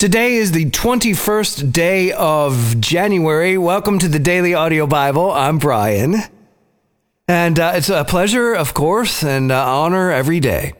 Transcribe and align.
Today 0.00 0.36
is 0.36 0.52
the 0.52 0.64
21st 0.64 1.74
day 1.74 2.10
of 2.12 2.80
January. 2.80 3.58
Welcome 3.58 3.98
to 3.98 4.08
the 4.08 4.18
Daily 4.18 4.54
Audio 4.54 4.86
Bible. 4.86 5.30
I'm 5.30 5.58
Brian. 5.58 6.14
And 7.28 7.60
uh, 7.60 7.72
it's 7.74 7.90
a 7.90 8.02
pleasure, 8.06 8.54
of 8.54 8.72
course, 8.72 9.22
and 9.22 9.52
uh, 9.52 9.62
honor 9.62 10.10
every 10.10 10.40
day 10.40 10.72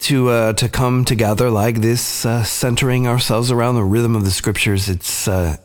to 0.00 0.30
uh, 0.30 0.52
to 0.54 0.68
come 0.68 1.04
together 1.04 1.50
like 1.50 1.82
this, 1.82 2.26
uh, 2.26 2.42
centering 2.42 3.06
ourselves 3.06 3.52
around 3.52 3.76
the 3.76 3.84
rhythm 3.84 4.16
of 4.16 4.24
the 4.24 4.32
scriptures. 4.32 4.88
It's 4.88 5.28
uh, 5.28 5.56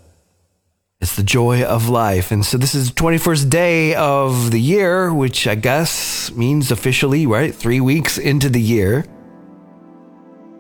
it's 1.02 1.16
the 1.16 1.24
joy 1.24 1.64
of 1.64 1.90
life, 1.90 2.32
and 2.32 2.46
so 2.46 2.60
this 2.60 2.76
is 2.76 2.90
the 2.90 2.96
twenty 2.96 3.18
first 3.18 3.50
day 3.50 3.96
of 3.96 4.52
the 4.52 4.62
year, 4.62 5.12
which 5.12 5.48
I 5.48 5.56
guess 5.56 6.32
means 6.34 6.70
officially 6.70 7.26
right 7.26 7.56
three 7.56 7.82
weeks 7.82 8.20
into 8.20 8.50
the 8.50 8.62
year, 8.62 9.04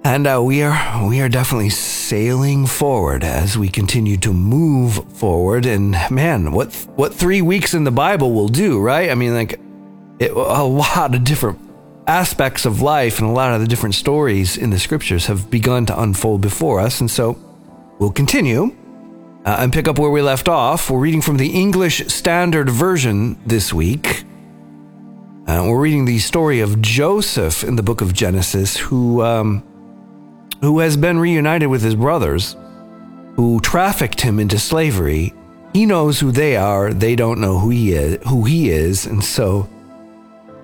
and 0.04 0.27
uh, 0.27 0.41
we 0.43 0.61
are 0.61 1.07
we 1.07 1.21
are 1.21 1.29
definitely 1.29 1.70
sailing 1.70 2.66
forward 2.66 3.23
as 3.23 3.57
we 3.57 3.69
continue 3.69 4.18
to 4.18 4.33
move 4.33 5.04
forward. 5.14 5.65
And 5.65 5.96
man, 6.10 6.51
what 6.51 6.74
what 6.96 7.14
three 7.14 7.42
weeks 7.42 7.74
in 7.74 7.83
the 7.83 7.92
Bible 7.92 8.33
will 8.33 8.47
do, 8.47 8.79
right? 8.79 9.10
I 9.10 9.15
mean, 9.15 9.33
like 9.33 9.60
it, 10.19 10.32
a 10.32 10.64
lot 10.64 11.14
of 11.14 11.24
different 11.24 11.60
aspects 12.07 12.65
of 12.65 12.82
life 12.82 13.19
and 13.19 13.29
a 13.29 13.32
lot 13.32 13.54
of 13.54 13.60
the 13.60 13.68
different 13.68 13.93
stories 13.93 14.57
in 14.57 14.69
the 14.69 14.79
scriptures 14.79 15.25
have 15.25 15.52
begun 15.52 15.86
to 15.86 16.02
unfold 16.02 16.41
before 16.41 16.79
us. 16.79 17.02
And 17.02 17.11
so 17.11 17.38
we'll 18.00 18.11
continue 18.11 18.75
uh, 19.46 19.57
and 19.60 19.74
pick 19.74 19.88
up 19.88 20.00
where 20.00 20.10
we 20.10 20.21
left 20.21 20.47
off. 20.47 20.89
We're 20.89 21.00
reading 21.00 21.21
from 21.21 21.38
the 21.38 21.50
English 21.50 22.07
Standard 22.07 22.69
Version 22.69 23.38
this 23.46 23.74
week. 23.74 24.24
Uh, 25.47 25.66
we're 25.68 25.79
reading 25.79 26.05
the 26.05 26.19
story 26.19 26.60
of 26.60 26.82
Joseph 26.82 27.64
in 27.64 27.75
the 27.77 27.83
book 27.83 28.02
of 28.02 28.14
Genesis, 28.14 28.75
who, 28.75 29.21
um, 29.21 29.64
who 30.61 30.79
has 30.79 30.97
been 30.97 31.20
reunited 31.20 31.70
with 31.70 31.82
his 31.82 31.96
brothers, 31.96 32.56
who 33.36 33.59
trafficked 33.59 34.22
him 34.22 34.39
into 34.39 34.58
slavery. 34.58 35.33
He 35.73 35.86
knows 35.86 36.19
who 36.19 36.31
they 36.31 36.55
are, 36.55 36.94
they 36.94 37.16
don't 37.16 37.39
know 37.39 37.59
who 37.59 37.69
he 37.69 37.91
is, 37.91 38.19
who 38.27 38.44
he 38.45 38.69
is, 38.69 39.05
and 39.05 39.23
so 39.23 39.69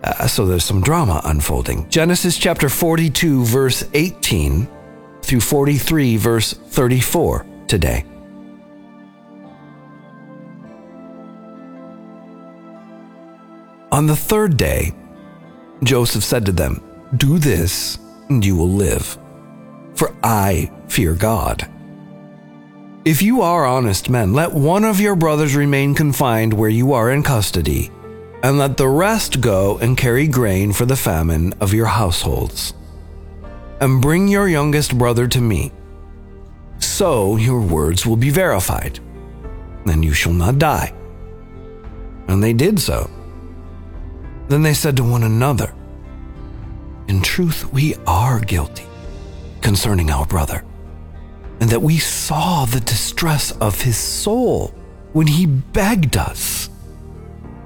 uh, 0.04 0.28
so 0.28 0.46
there's 0.46 0.66
some 0.66 0.82
drama 0.82 1.22
unfolding. 1.24 1.90
Genesis 1.90 2.38
chapter 2.38 2.68
42, 2.68 3.46
verse 3.46 3.86
18 3.94 4.68
through 5.22 5.40
43, 5.40 6.18
verse 6.18 6.54
34 6.54 7.46
today. 7.68 8.06
On 13.92 14.08
the 14.08 14.16
third 14.16 14.58
day, 14.58 14.92
Joseph 15.84 16.24
said 16.24 16.46
to 16.48 16.52
them, 16.52 16.82
Do 17.16 17.38
this, 17.38 18.00
and 18.30 18.44
you 18.44 18.56
will 18.56 18.72
live, 18.72 19.18
I 20.24 20.72
fear 20.88 21.14
God. 21.14 21.70
If 23.04 23.22
you 23.22 23.42
are 23.42 23.66
honest 23.66 24.10
men, 24.10 24.34
let 24.34 24.54
one 24.54 24.86
of 24.86 25.02
your 25.02 25.18
brothers 25.18 25.58
remain 25.58 25.94
confined 25.94 26.54
where 26.54 26.70
you 26.70 26.94
are 26.94 27.12
in 27.12 27.22
custody 27.22 27.92
and 28.42 28.58
let 28.58 28.78
the 28.78 28.88
rest 28.88 29.42
go 29.42 29.78
and 29.80 29.98
carry 29.98 30.26
grain 30.28 30.72
for 30.72 30.86
the 30.86 30.96
famine 30.96 31.52
of 31.60 31.74
your 31.74 31.88
households. 31.88 32.74
And 33.82 34.02
bring 34.02 34.30
your 34.30 34.48
youngest 34.48 34.98
brother 34.98 35.28
to 35.28 35.42
me. 35.42 35.74
So 36.80 37.36
your 37.36 37.60
words 37.60 38.06
will 38.06 38.16
be 38.16 38.30
verified, 38.30 39.00
and 39.86 40.06
you 40.06 40.14
shall 40.14 40.32
not 40.32 40.58
die. 40.58 40.94
And 42.30 42.42
they 42.42 42.54
did 42.54 42.80
so. 42.80 43.10
Then 44.48 44.62
they 44.62 44.74
said 44.74 44.96
to 44.98 45.04
one 45.04 45.24
another, 45.24 45.74
In 47.10 47.22
truth, 47.22 47.74
we 47.74 47.96
are 48.08 48.40
guilty 48.40 48.86
concerning 49.64 50.12
our 50.12 50.26
brother, 50.26 50.64
and 51.60 51.70
that 51.70 51.82
we 51.82 51.98
saw 51.98 52.66
the 52.66 52.82
distress 52.82 53.52
of 53.54 53.82
his 53.82 53.98
soul 53.98 54.68
when 55.14 55.28
he 55.28 55.46
begged 55.46 56.18
us 56.18 56.70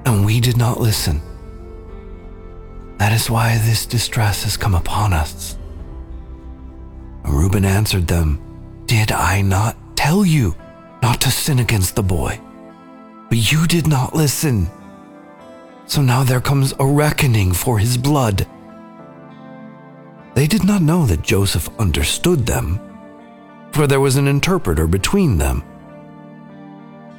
and 0.04 0.24
we 0.24 0.40
did 0.40 0.56
not 0.56 0.80
listen. 0.80 1.20
That 2.98 3.12
is 3.12 3.28
why 3.30 3.58
this 3.58 3.86
distress 3.86 4.44
has 4.44 4.56
come 4.56 4.74
upon 4.74 5.12
us. 5.12 5.56
Reuben 7.24 7.64
answered 7.64 8.06
them, 8.06 8.40
Did 8.86 9.12
I 9.12 9.42
not 9.42 9.76
tell 9.96 10.24
you 10.24 10.56
not 11.02 11.20
to 11.20 11.30
sin 11.30 11.58
against 11.58 11.94
the 11.94 12.02
boy? 12.02 12.40
But 13.28 13.52
you 13.52 13.66
did 13.66 13.86
not 13.86 14.14
listen. 14.14 14.68
So 15.86 16.00
now 16.00 16.24
there 16.24 16.40
comes 16.40 16.72
a 16.80 16.86
reckoning 16.86 17.52
for 17.52 17.78
his 17.78 17.98
blood. 17.98 18.46
They 20.38 20.46
did 20.46 20.62
not 20.62 20.82
know 20.82 21.04
that 21.06 21.22
Joseph 21.22 21.68
understood 21.80 22.46
them, 22.46 22.78
for 23.72 23.88
there 23.88 23.98
was 23.98 24.14
an 24.14 24.28
interpreter 24.28 24.86
between 24.86 25.36
them. 25.36 25.64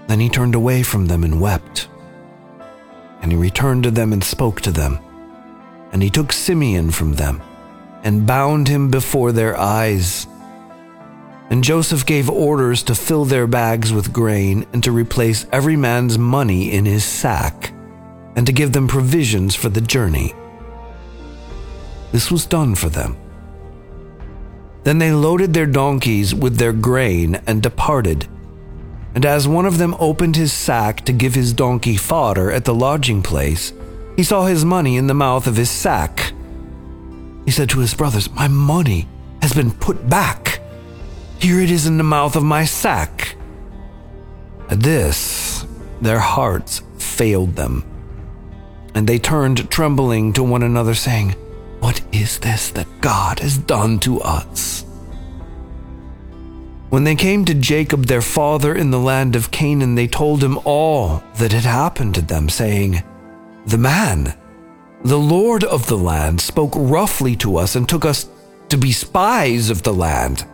Then 0.07 0.21
he 0.21 0.29
turned 0.29 0.55
away 0.55 0.83
from 0.83 1.07
them 1.07 1.25
and 1.25 1.41
wept. 1.41 1.89
And 3.21 3.29
he 3.29 3.37
returned 3.37 3.83
to 3.83 3.91
them 3.91 4.13
and 4.13 4.23
spoke 4.23 4.61
to 4.61 4.71
them. 4.71 4.99
And 5.91 6.01
he 6.01 6.09
took 6.09 6.31
Simeon 6.31 6.91
from 6.91 7.11
them 7.11 7.41
and 8.05 8.25
bound 8.25 8.69
him 8.69 8.89
before 8.89 9.33
their 9.33 9.57
eyes. 9.57 10.25
And 11.49 11.61
Joseph 11.61 12.05
gave 12.05 12.29
orders 12.29 12.83
to 12.83 12.95
fill 12.95 13.25
their 13.25 13.47
bags 13.47 13.91
with 13.91 14.13
grain 14.13 14.65
and 14.71 14.81
to 14.85 14.93
replace 14.93 15.45
every 15.51 15.75
man's 15.75 16.17
money 16.17 16.71
in 16.71 16.85
his 16.85 17.03
sack 17.03 17.73
and 18.37 18.45
to 18.45 18.53
give 18.53 18.71
them 18.71 18.87
provisions 18.87 19.55
for 19.55 19.67
the 19.67 19.81
journey. 19.81 20.33
This 22.11 22.31
was 22.31 22.45
done 22.45 22.75
for 22.75 22.89
them. 22.89 23.17
Then 24.83 24.97
they 24.97 25.11
loaded 25.11 25.53
their 25.53 25.65
donkeys 25.65 26.33
with 26.33 26.57
their 26.57 26.73
grain 26.73 27.35
and 27.45 27.61
departed 27.61 28.27
and 29.15 29.25
as 29.25 29.47
one 29.47 29.65
of 29.65 29.77
them 29.77 29.95
opened 29.99 30.35
his 30.35 30.53
sack 30.53 31.03
to 31.05 31.13
give 31.13 31.33
his 31.33 31.53
donkey 31.53 31.97
fodder 31.97 32.51
at 32.51 32.65
the 32.65 32.73
lodging 32.73 33.21
place, 33.21 33.73
he 34.15 34.23
saw 34.23 34.45
his 34.45 34.63
money 34.63 34.97
in 34.97 35.07
the 35.07 35.13
mouth 35.13 35.47
of 35.47 35.55
his 35.55 35.69
sack. 35.69 36.33
He 37.45 37.51
said 37.51 37.69
to 37.69 37.79
his 37.79 37.93
brothers, 37.93 38.29
My 38.31 38.47
money 38.47 39.07
has 39.41 39.53
been 39.53 39.71
put 39.71 40.09
back. 40.09 40.61
Here 41.39 41.59
it 41.59 41.71
is 41.71 41.87
in 41.87 41.97
the 41.97 42.03
mouth 42.03 42.35
of 42.35 42.43
my 42.43 42.65
sack. 42.65 43.35
At 44.69 44.81
this, 44.81 45.65
their 46.01 46.19
hearts 46.19 46.83
failed 46.97 47.55
them, 47.55 47.83
and 48.93 49.07
they 49.07 49.17
turned 49.17 49.71
trembling 49.71 50.33
to 50.33 50.43
one 50.43 50.63
another, 50.63 50.93
saying, 50.93 51.35
What 51.79 52.01
is 52.11 52.39
this 52.39 52.69
that 52.71 53.01
God 53.01 53.39
has 53.39 53.57
done 53.57 53.99
to 53.99 54.19
us? 54.21 54.85
When 56.89 57.03
they 57.03 57.15
came 57.15 57.45
to 57.45 57.53
Jacob, 57.53 58.05
their 58.05 58.21
father, 58.21 58.75
in 58.75 58.89
the 58.89 58.99
land 58.99 59.35
of 59.35 59.51
Canaan, 59.51 59.95
they 59.95 60.07
told 60.07 60.43
him 60.43 60.59
all 60.65 61.23
that 61.37 61.51
had 61.51 61.63
happened 61.63 62.15
to 62.15 62.21
them, 62.21 62.49
saying, 62.49 63.03
The 63.67 63.77
man, 63.77 64.35
the 65.03 65.19
Lord 65.19 65.63
of 65.63 65.87
the 65.87 65.97
land, 65.97 66.41
spoke 66.41 66.73
roughly 66.75 67.35
to 67.37 67.57
us 67.57 67.75
and 67.75 67.87
took 67.87 68.05
us 68.05 68.27
to 68.69 68.77
be 68.77 68.91
spies 68.91 69.69
of 69.69 69.83
the 69.83 69.93
land. 69.93 70.45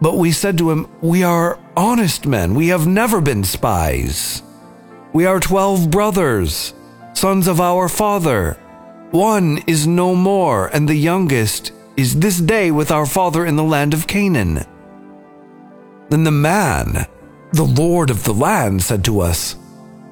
But 0.00 0.16
we 0.16 0.30
said 0.32 0.56
to 0.58 0.70
him, 0.70 0.88
We 1.00 1.24
are 1.24 1.58
honest 1.76 2.24
men. 2.24 2.54
We 2.54 2.68
have 2.68 2.86
never 2.86 3.20
been 3.20 3.44
spies. 3.44 4.42
We 5.12 5.26
are 5.26 5.40
twelve 5.40 5.90
brothers, 5.90 6.72
sons 7.14 7.48
of 7.48 7.60
our 7.60 7.88
father. 7.88 8.56
One 9.10 9.58
is 9.66 9.88
no 9.88 10.14
more, 10.14 10.68
and 10.68 10.88
the 10.88 10.94
youngest 10.94 11.72
is 11.96 12.20
this 12.20 12.38
day 12.38 12.70
with 12.70 12.92
our 12.92 13.06
father 13.06 13.44
in 13.44 13.56
the 13.56 13.64
land 13.64 13.92
of 13.92 14.06
Canaan. 14.06 14.64
Then 16.10 16.22
the 16.22 16.30
man, 16.30 17.06
the 17.52 17.64
lord 17.64 18.10
of 18.10 18.22
the 18.22 18.32
land, 18.32 18.84
said 18.84 19.04
to 19.06 19.18
us, 19.18 19.56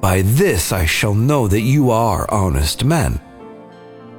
By 0.01 0.21
this 0.21 0.73
I 0.73 0.85
shall 0.85 1.13
know 1.13 1.47
that 1.47 1.61
you 1.61 1.91
are 1.91 2.29
honest 2.29 2.83
men. 2.83 3.21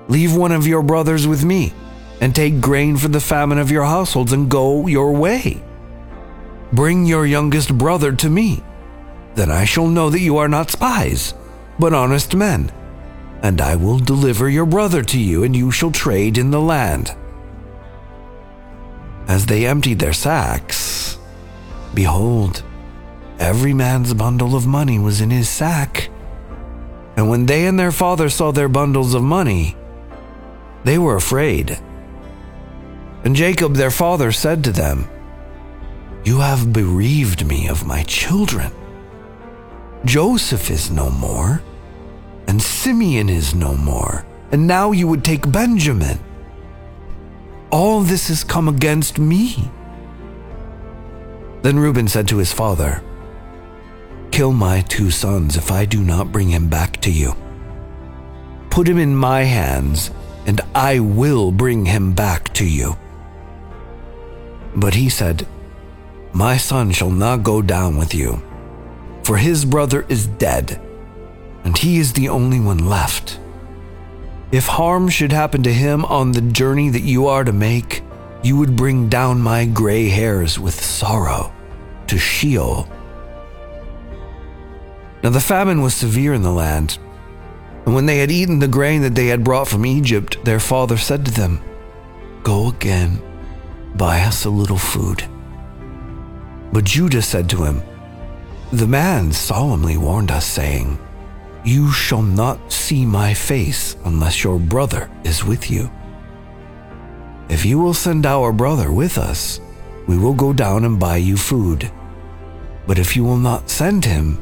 Leave 0.08 0.34
one 0.34 0.50
of 0.50 0.66
your 0.66 0.82
brothers 0.82 1.26
with 1.26 1.44
me, 1.44 1.74
and 2.22 2.34
take 2.34 2.62
grain 2.62 2.96
for 2.96 3.08
the 3.08 3.20
famine 3.20 3.58
of 3.58 3.70
your 3.70 3.84
households, 3.84 4.32
and 4.32 4.50
go 4.50 4.86
your 4.86 5.12
way. 5.12 5.62
Bring 6.72 7.04
your 7.04 7.26
youngest 7.26 7.76
brother 7.76 8.12
to 8.12 8.30
me. 8.30 8.62
Then 9.34 9.50
I 9.50 9.66
shall 9.66 9.88
know 9.88 10.08
that 10.08 10.20
you 10.20 10.38
are 10.38 10.48
not 10.48 10.70
spies, 10.70 11.34
but 11.78 11.92
honest 11.92 12.34
men. 12.34 12.72
And 13.42 13.60
I 13.60 13.76
will 13.76 13.98
deliver 13.98 14.48
your 14.48 14.66
brother 14.66 15.02
to 15.02 15.18
you, 15.18 15.44
and 15.44 15.56
you 15.56 15.70
shall 15.70 15.90
trade 15.90 16.36
in 16.36 16.50
the 16.50 16.60
land. 16.60 17.14
As 19.28 19.46
they 19.46 19.66
emptied 19.66 19.98
their 19.98 20.12
sacks, 20.12 21.18
Behold, 21.94 22.62
every 23.38 23.74
man's 23.74 24.14
bundle 24.14 24.54
of 24.54 24.66
money 24.66 24.98
was 24.98 25.20
in 25.20 25.30
his 25.30 25.48
sack. 25.48 26.10
And 27.16 27.28
when 27.28 27.46
they 27.46 27.66
and 27.66 27.78
their 27.78 27.92
father 27.92 28.28
saw 28.28 28.52
their 28.52 28.68
bundles 28.68 29.14
of 29.14 29.22
money, 29.22 29.76
they 30.84 30.98
were 30.98 31.16
afraid. 31.16 31.78
And 33.24 33.36
Jacob 33.36 33.74
their 33.74 33.90
father 33.90 34.32
said 34.32 34.64
to 34.64 34.72
them, 34.72 35.08
You 36.24 36.40
have 36.40 36.72
bereaved 36.72 37.46
me 37.46 37.68
of 37.68 37.86
my 37.86 38.02
children. 38.04 38.72
Joseph 40.04 40.70
is 40.70 40.90
no 40.90 41.10
more, 41.10 41.62
and 42.50 42.60
Simeon 42.60 43.28
is 43.28 43.54
no 43.54 43.76
more, 43.76 44.26
and 44.50 44.66
now 44.66 44.90
you 44.90 45.06
would 45.06 45.22
take 45.22 45.52
Benjamin. 45.52 46.18
All 47.70 48.00
this 48.00 48.26
has 48.26 48.42
come 48.42 48.66
against 48.66 49.20
me 49.20 49.70
Then 51.62 51.78
Reuben 51.78 52.08
said 52.08 52.26
to 52.26 52.38
his 52.38 52.52
father, 52.52 53.04
Kill 54.32 54.52
my 54.52 54.80
two 54.80 55.12
sons 55.12 55.56
if 55.56 55.70
I 55.70 55.84
do 55.84 56.02
not 56.02 56.32
bring 56.32 56.48
him 56.48 56.68
back 56.68 57.00
to 57.02 57.12
you. 57.12 57.36
Put 58.68 58.88
him 58.88 58.98
in 58.98 59.14
my 59.14 59.42
hands, 59.42 60.10
and 60.44 60.60
I 60.74 60.98
will 60.98 61.52
bring 61.52 61.86
him 61.86 62.14
back 62.14 62.52
to 62.54 62.66
you. 62.66 62.96
But 64.74 64.94
he 64.94 65.08
said, 65.08 65.46
My 66.32 66.56
son 66.56 66.90
shall 66.90 67.12
not 67.12 67.44
go 67.44 67.62
down 67.62 67.96
with 67.96 68.12
you, 68.12 68.42
for 69.22 69.36
his 69.36 69.64
brother 69.64 70.04
is 70.08 70.26
dead, 70.26 70.80
and 71.64 71.76
he 71.76 71.98
is 71.98 72.12
the 72.12 72.28
only 72.28 72.60
one 72.60 72.78
left. 72.78 73.38
If 74.52 74.66
harm 74.66 75.08
should 75.08 75.32
happen 75.32 75.62
to 75.62 75.72
him 75.72 76.04
on 76.06 76.32
the 76.32 76.40
journey 76.40 76.88
that 76.90 77.02
you 77.02 77.26
are 77.28 77.44
to 77.44 77.52
make, 77.52 78.02
you 78.42 78.56
would 78.56 78.74
bring 78.74 79.08
down 79.08 79.40
my 79.40 79.66
gray 79.66 80.08
hairs 80.08 80.58
with 80.58 80.82
sorrow 80.82 81.52
to 82.08 82.18
Sheol. 82.18 82.88
Now 85.22 85.30
the 85.30 85.40
famine 85.40 85.82
was 85.82 85.94
severe 85.94 86.32
in 86.32 86.42
the 86.42 86.50
land, 86.50 86.98
and 87.84 87.94
when 87.94 88.06
they 88.06 88.18
had 88.18 88.30
eaten 88.30 88.58
the 88.58 88.68
grain 88.68 89.02
that 89.02 89.14
they 89.14 89.26
had 89.26 89.44
brought 89.44 89.68
from 89.68 89.86
Egypt, 89.86 90.42
their 90.44 90.60
father 90.60 90.96
said 90.96 91.24
to 91.26 91.30
them, 91.30 91.60
Go 92.42 92.68
again, 92.68 93.20
buy 93.94 94.22
us 94.22 94.44
a 94.44 94.50
little 94.50 94.78
food. 94.78 95.24
But 96.72 96.84
Judah 96.84 97.22
said 97.22 97.48
to 97.50 97.64
him, 97.64 97.82
The 98.72 98.86
man 98.86 99.32
solemnly 99.32 99.96
warned 99.96 100.30
us, 100.30 100.46
saying, 100.46 100.98
You 101.64 101.92
shall 101.92 102.22
not 102.22 102.72
see 102.72 103.04
my 103.04 103.34
face 103.34 103.96
unless 104.04 104.42
your 104.42 104.58
brother 104.58 105.10
is 105.24 105.44
with 105.44 105.70
you. 105.70 105.90
If 107.50 107.66
you 107.66 107.78
will 107.78 107.94
send 107.94 108.24
our 108.24 108.52
brother 108.52 108.90
with 108.92 109.18
us, 109.18 109.60
we 110.06 110.16
will 110.16 110.34
go 110.34 110.52
down 110.52 110.84
and 110.84 110.98
buy 110.98 111.16
you 111.18 111.36
food. 111.36 111.90
But 112.86 112.98
if 112.98 113.14
you 113.14 113.24
will 113.24 113.36
not 113.36 113.68
send 113.68 114.04
him, 114.04 114.38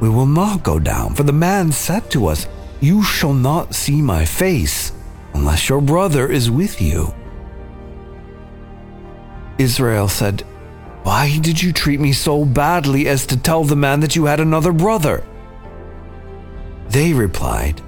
we 0.00 0.08
will 0.08 0.26
not 0.26 0.64
go 0.64 0.78
down. 0.78 1.14
For 1.14 1.22
the 1.22 1.32
man 1.32 1.70
said 1.70 2.10
to 2.10 2.26
us, 2.26 2.48
You 2.80 3.02
shall 3.02 3.32
not 3.32 3.74
see 3.74 4.02
my 4.02 4.24
face 4.24 4.92
unless 5.34 5.68
your 5.68 5.80
brother 5.80 6.30
is 6.30 6.50
with 6.50 6.80
you. 6.82 7.14
Israel 9.58 10.08
said, 10.08 10.40
Why 11.04 11.38
did 11.38 11.62
you 11.62 11.72
treat 11.72 12.00
me 12.00 12.12
so 12.12 12.44
badly 12.44 13.06
as 13.06 13.24
to 13.26 13.36
tell 13.36 13.62
the 13.62 13.76
man 13.76 14.00
that 14.00 14.16
you 14.16 14.24
had 14.24 14.40
another 14.40 14.72
brother? 14.72 15.24
They 16.94 17.12
replied, 17.12 17.82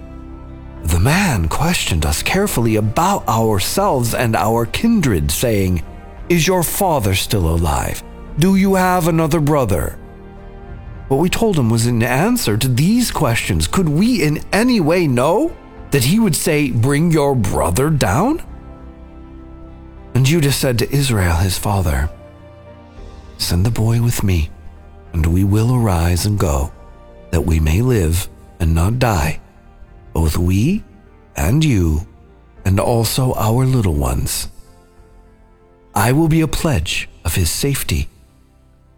The 0.83 0.99
man 0.99 1.49
questioned 1.49 2.05
us 2.05 2.25
carefully 2.25 2.75
about 2.75 3.29
ourselves 3.29 4.15
and 4.15 4.35
our 4.35 4.67
kindred, 4.67 5.31
saying, 5.31 5.85
Is 6.29 6.49
your 6.49 6.65
father 6.65 7.15
still 7.15 7.49
alive? 7.49 8.03
Do 8.41 8.57
you 8.57 8.75
have 8.75 9.07
another 9.07 9.39
brother? 9.39 9.97
What 11.07 11.19
we 11.19 11.31
told 11.31 11.57
him 11.57 11.71
was 11.71 11.87
in 11.87 12.03
answer 12.03 12.57
to 12.57 12.67
these 12.67 13.13
questions. 13.13 13.69
Could 13.69 13.89
we 13.89 14.25
in 14.25 14.43
any 14.53 14.81
way 14.81 15.07
know 15.07 15.57
that 15.93 16.03
he 16.03 16.19
would 16.19 16.35
say, 16.35 16.73
Bring 16.73 17.13
your 17.13 17.37
brother 17.37 17.91
down? 17.91 18.43
And 20.15 20.27
Judah 20.27 20.51
said 20.51 20.81
to 20.81 20.93
Israel 20.93 21.37
his 21.37 21.57
father, 21.57 22.11
Send 23.39 23.65
the 23.65 23.71
boy 23.71 24.03
with 24.03 24.25
me, 24.25 24.51
and 25.13 25.25
we 25.27 25.45
will 25.45 25.77
arise 25.77 26.27
and 26.27 26.37
go, 26.41 26.73
that 27.31 27.43
we 27.43 27.61
may 27.61 27.83
live 27.83 28.29
and 28.61 28.75
not 28.75 28.99
die, 28.99 29.41
both 30.13 30.37
we 30.37 30.85
and 31.37 31.65
you, 31.65 32.07
and 32.65 32.81
also 32.81 33.35
our 33.35 33.65
little 33.65 33.95
ones. 33.95 34.49
I 35.95 36.13
will 36.13 36.29
be 36.29 36.41
a 36.41 36.49
pledge 36.49 37.09
of 37.25 37.35
his 37.35 37.51
safety. 37.51 38.09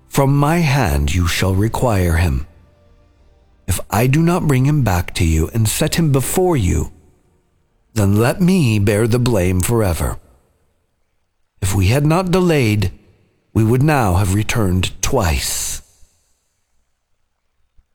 From 0.08 0.36
my 0.36 0.58
hand 0.58 1.14
you 1.14 1.26
shall 1.28 1.54
require 1.54 2.16
him. 2.16 2.46
If 3.66 3.78
I 3.90 4.06
do 4.06 4.22
not 4.22 4.48
bring 4.48 4.64
him 4.64 4.82
back 4.82 5.14
to 5.14 5.24
you 5.24 5.48
and 5.52 5.68
set 5.68 5.96
him 5.96 6.10
before 6.10 6.56
you, 6.56 6.92
then 7.94 8.16
let 8.16 8.40
me 8.40 8.78
bear 8.78 9.06
the 9.06 9.18
blame 9.18 9.60
forever. 9.60 10.18
If 11.60 11.74
we 11.74 11.88
had 11.88 12.06
not 12.06 12.30
delayed, 12.30 12.92
we 13.52 13.64
would 13.64 13.82
now 13.82 14.14
have 14.14 14.34
returned 14.34 15.00
twice. 15.02 15.77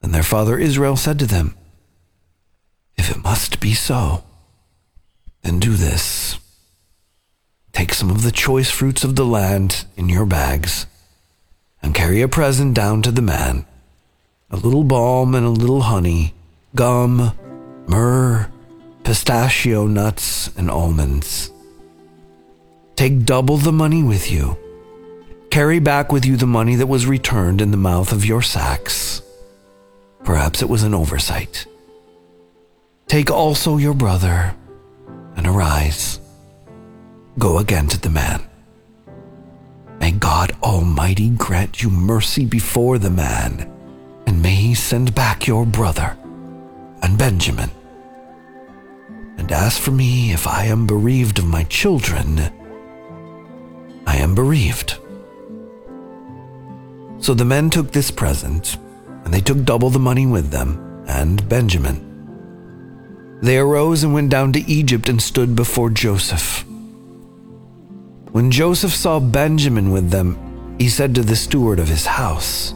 And 0.03 0.13
their 0.13 0.21
father 0.21 0.59
Israel 0.59 0.97
said 0.97 1.17
to 1.19 1.25
them, 1.25 1.55
If 2.97 3.09
it 3.09 3.23
must 3.23 3.59
be 3.59 3.73
so, 3.73 4.23
then 5.41 5.59
do 5.59 5.73
this. 5.73 6.37
Take 7.71 7.93
some 7.93 8.11
of 8.11 8.21
the 8.21 8.31
choice 8.31 8.69
fruits 8.69 9.03
of 9.03 9.15
the 9.15 9.25
land 9.25 9.85
in 9.97 10.09
your 10.09 10.25
bags 10.27 10.85
and 11.81 11.95
carry 11.95 12.21
a 12.21 12.27
present 12.27 12.75
down 12.75 13.01
to 13.01 13.11
the 13.11 13.21
man 13.21 13.65
a 14.51 14.57
little 14.57 14.83
balm 14.83 15.33
and 15.33 15.47
a 15.47 15.49
little 15.49 15.81
honey, 15.81 16.31
gum, 16.75 17.35
myrrh, 17.87 18.47
pistachio 19.03 19.87
nuts, 19.87 20.55
and 20.55 20.69
almonds. 20.69 21.49
Take 22.95 23.25
double 23.25 23.57
the 23.57 23.71
money 23.71 24.03
with 24.03 24.31
you. 24.31 24.55
Carry 25.49 25.79
back 25.79 26.11
with 26.11 26.23
you 26.23 26.37
the 26.37 26.45
money 26.45 26.75
that 26.75 26.85
was 26.85 27.07
returned 27.07 27.61
in 27.61 27.71
the 27.71 27.77
mouth 27.77 28.11
of 28.11 28.25
your 28.25 28.43
sacks. 28.43 29.22
Perhaps 30.23 30.61
it 30.61 30.69
was 30.69 30.83
an 30.83 30.93
oversight. 30.93 31.65
Take 33.07 33.29
also 33.29 33.77
your 33.77 33.93
brother 33.93 34.55
and 35.35 35.45
arise. 35.45 36.19
Go 37.37 37.59
again 37.59 37.87
to 37.87 37.99
the 37.99 38.09
man. 38.09 38.41
May 39.99 40.11
God 40.11 40.51
Almighty 40.61 41.29
grant 41.29 41.81
you 41.81 41.89
mercy 41.89 42.45
before 42.45 42.97
the 42.97 43.09
man, 43.09 43.71
and 44.25 44.41
may 44.41 44.55
he 44.55 44.73
send 44.73 45.15
back 45.15 45.47
your 45.47 45.65
brother 45.65 46.17
and 47.01 47.17
Benjamin. 47.17 47.69
And 49.37 49.51
as 49.51 49.77
for 49.77 49.91
me, 49.91 50.31
if 50.31 50.47
I 50.47 50.65
am 50.65 50.87
bereaved 50.87 51.39
of 51.39 51.45
my 51.45 51.63
children, 51.63 52.39
I 54.05 54.17
am 54.17 54.35
bereaved. 54.35 54.97
So 57.19 57.33
the 57.33 57.45
men 57.45 57.69
took 57.69 57.91
this 57.91 58.11
present, 58.11 58.77
and 59.23 59.33
they 59.33 59.41
took 59.41 59.63
double 59.63 59.89
the 59.89 59.99
money 59.99 60.25
with 60.25 60.49
them, 60.49 61.03
and 61.07 61.47
Benjamin. 61.49 62.09
They 63.41 63.57
arose 63.57 64.03
and 64.03 64.13
went 64.13 64.29
down 64.29 64.53
to 64.53 64.71
Egypt 64.71 65.09
and 65.09 65.21
stood 65.21 65.55
before 65.55 65.89
Joseph. 65.89 66.65
When 68.31 68.51
Joseph 68.51 68.93
saw 68.93 69.19
Benjamin 69.19 69.91
with 69.91 70.09
them, 70.09 70.75
he 70.79 70.89
said 70.89 71.13
to 71.15 71.21
the 71.21 71.35
steward 71.35 71.79
of 71.79 71.87
his 71.87 72.05
house, 72.05 72.73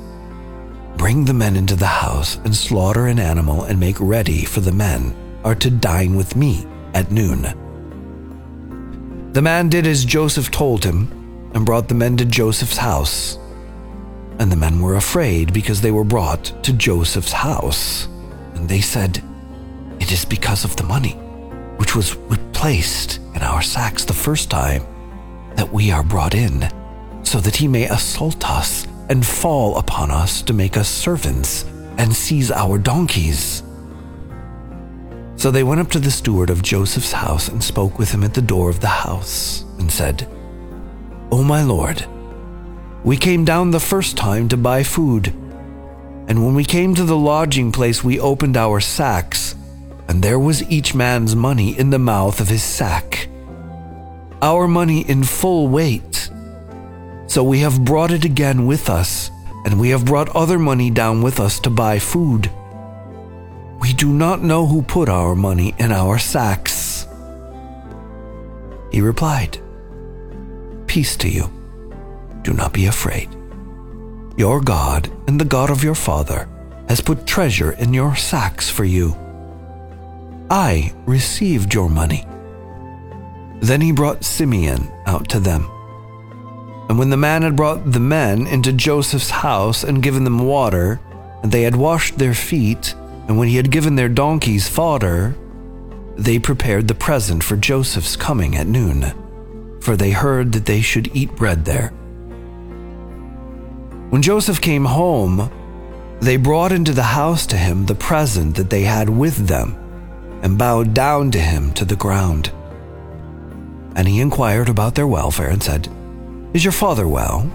Bring 0.98 1.26
the 1.26 1.34
men 1.34 1.56
into 1.56 1.76
the 1.76 1.86
house 1.86 2.38
and 2.38 2.56
slaughter 2.56 3.08
an 3.08 3.20
animal 3.20 3.64
and 3.64 3.80
make 3.80 4.00
ready, 4.00 4.46
for 4.46 4.60
the 4.60 4.72
men 4.72 5.16
are 5.44 5.56
to 5.56 5.70
dine 5.70 6.16
with 6.16 6.36
me 6.36 6.66
at 6.94 7.12
noon. 7.12 7.44
The 9.34 9.42
man 9.42 9.70
did 9.70 9.86
as 9.86 10.04
Joseph 10.04 10.52
told 10.52 10.84
him 10.84 11.12
and 11.54 11.66
brought 11.66 11.88
the 11.88 11.96
men 11.96 12.18
to 12.18 12.26
Joseph's 12.26 12.78
house. 12.78 13.38
And 14.40 14.52
the 14.52 14.56
men 14.56 14.82
were 14.82 14.96
afraid 14.96 15.54
because 15.54 15.82
they 15.82 15.92
were 15.92 16.04
brought 16.04 16.64
to 16.64 16.74
Joseph's 16.74 17.32
house. 17.32 18.08
And 18.54 18.70
they 18.70 18.82
said, 18.82 19.24
It 20.00 20.12
is 20.12 20.26
because 20.26 20.64
of 20.64 20.76
the 20.76 20.84
money 20.84 21.14
which 21.78 21.96
was 21.96 22.18
placed 22.54 23.20
in 23.36 23.42
our 23.42 23.62
sacks 23.62 24.04
the 24.04 24.14
first 24.14 24.50
time 24.50 24.84
that 25.56 25.72
we 25.72 25.92
are 25.92 26.04
brought 26.04 26.36
in, 26.36 26.68
so 27.24 27.40
that 27.40 27.56
he 27.56 27.68
may 27.68 27.86
assault 27.88 28.50
us 28.50 28.88
and 29.10 29.26
fall 29.26 29.78
upon 29.78 30.12
us 30.12 30.42
to 30.42 30.54
make 30.54 30.78
us 30.78 30.90
servants 30.90 31.66
and 31.98 32.14
seize 32.14 32.52
our 32.52 32.78
donkeys. 32.78 33.64
So 35.36 35.52
they 35.52 35.64
went 35.64 35.82
up 35.82 35.92
to 35.92 36.00
the 36.00 36.12
steward 36.12 36.50
of 36.50 36.64
Joseph's 36.64 37.12
house 37.12 37.48
and 37.48 37.64
spoke 37.64 38.00
with 38.00 38.12
him 38.12 38.24
at 38.24 38.34
the 38.34 38.42
door 38.42 38.70
of 38.70 38.80
the 38.80 38.88
house 38.88 39.64
and 39.78 39.92
said, 39.92 40.28
O 41.32 41.44
my 41.44 41.64
lord, 41.64 42.06
we 43.08 43.16
came 43.16 43.46
down 43.46 43.72
the 43.72 43.80
first 43.80 44.18
time 44.18 44.50
to 44.50 44.58
buy 44.58 44.84
food. 44.84 45.28
And 46.28 46.44
when 46.44 46.56
we 46.56 46.66
came 46.66 46.94
to 46.94 47.06
the 47.06 47.16
lodging 47.16 47.72
place, 47.72 48.04
we 48.04 48.20
opened 48.20 48.58
our 48.58 48.82
sacks, 48.82 49.56
and 50.10 50.22
there 50.22 50.38
was 50.38 50.70
each 50.70 50.94
man's 50.94 51.34
money 51.34 51.70
in 51.80 51.90
the 51.90 52.00
mouth 52.00 52.42
of 52.42 52.50
his 52.50 52.64
sack. 52.64 53.30
Our 54.42 54.68
money 54.68 55.10
in 55.10 55.24
full 55.24 55.70
weight. 55.70 56.30
So 57.28 57.46
we 57.46 57.60
have 57.60 57.86
brought 57.86 58.12
it 58.12 58.26
again 58.26 58.66
with 58.66 58.90
us, 58.90 59.32
and 59.64 59.80
we 59.80 59.88
have 59.92 60.04
brought 60.04 60.36
other 60.36 60.60
money 60.60 60.92
down 60.92 61.22
with 61.22 61.40
us 61.40 61.62
to 61.62 61.70
buy 61.70 62.00
food. 62.00 62.52
We 63.80 63.94
do 63.94 64.12
not 64.12 64.44
know 64.44 64.66
who 64.66 64.82
put 64.82 65.08
our 65.08 65.34
money 65.34 65.74
in 65.78 65.94
our 65.94 66.20
sacks. 66.20 67.08
He 68.92 69.00
replied, 69.00 69.62
Peace 70.88 71.16
to 71.16 71.30
you. 71.30 71.57
Do 72.48 72.54
not 72.54 72.72
be 72.72 72.86
afraid. 72.86 73.28
Your 74.38 74.62
God 74.62 75.12
and 75.28 75.38
the 75.38 75.44
God 75.44 75.70
of 75.70 75.84
your 75.84 75.96
father 75.96 76.48
has 76.88 77.02
put 77.02 77.28
treasure 77.28 77.74
in 77.74 77.94
your 77.94 78.16
sacks 78.16 78.70
for 78.70 78.86
you. 78.86 79.18
I 80.50 80.94
received 81.06 81.74
your 81.74 81.90
money. 81.90 82.26
Then 83.60 83.82
he 83.82 83.92
brought 83.92 84.24
Simeon 84.24 84.90
out 85.06 85.28
to 85.28 85.42
them. 85.42 85.68
And 86.88 86.98
when 86.98 87.10
the 87.10 87.18
man 87.18 87.42
had 87.42 87.58
brought 87.58 87.92
the 87.92 88.00
men 88.00 88.48
into 88.48 88.72
Joseph's 88.72 89.30
house 89.30 89.84
and 89.84 90.02
given 90.02 90.24
them 90.24 90.40
water, 90.40 91.02
and 91.44 91.52
they 91.52 91.64
had 91.64 91.76
washed 91.76 92.18
their 92.18 92.34
feet, 92.34 92.96
and 93.28 93.38
when 93.38 93.50
he 93.50 93.58
had 93.58 93.72
given 93.72 93.98
their 93.98 94.08
donkeys 94.08 94.70
fodder, 94.70 95.36
they 96.16 96.40
prepared 96.40 96.88
the 96.88 96.96
present 96.96 97.44
for 97.44 97.58
Joseph's 97.58 98.16
coming 98.16 98.56
at 98.56 98.68
noon, 98.68 99.04
for 99.82 99.98
they 99.98 100.12
heard 100.12 100.54
that 100.54 100.66
they 100.66 100.80
should 100.80 101.14
eat 101.14 101.36
bread 101.36 101.66
there. 101.66 101.92
When 104.10 104.22
Joseph 104.22 104.62
came 104.62 104.86
home, 104.86 105.52
they 106.22 106.38
brought 106.38 106.72
into 106.72 106.94
the 106.94 107.04
house 107.04 107.46
to 107.48 107.58
him 107.58 107.86
the 107.86 107.96
present 107.96 108.56
that 108.56 108.70
they 108.70 108.84
had 108.84 109.10
with 109.10 109.48
them, 109.48 109.76
and 110.42 110.58
bowed 110.58 110.94
down 110.94 111.30
to 111.32 111.40
him 111.40 111.74
to 111.74 111.84
the 111.84 111.96
ground. 111.96 112.52
And 113.96 114.08
he 114.08 114.22
inquired 114.22 114.70
about 114.70 114.96
their 114.96 115.08
welfare 115.08 115.50
and 115.50 115.62
said, 115.62 115.90
Is 116.54 116.64
your 116.64 116.72
father 116.72 117.08
well? 117.08 117.52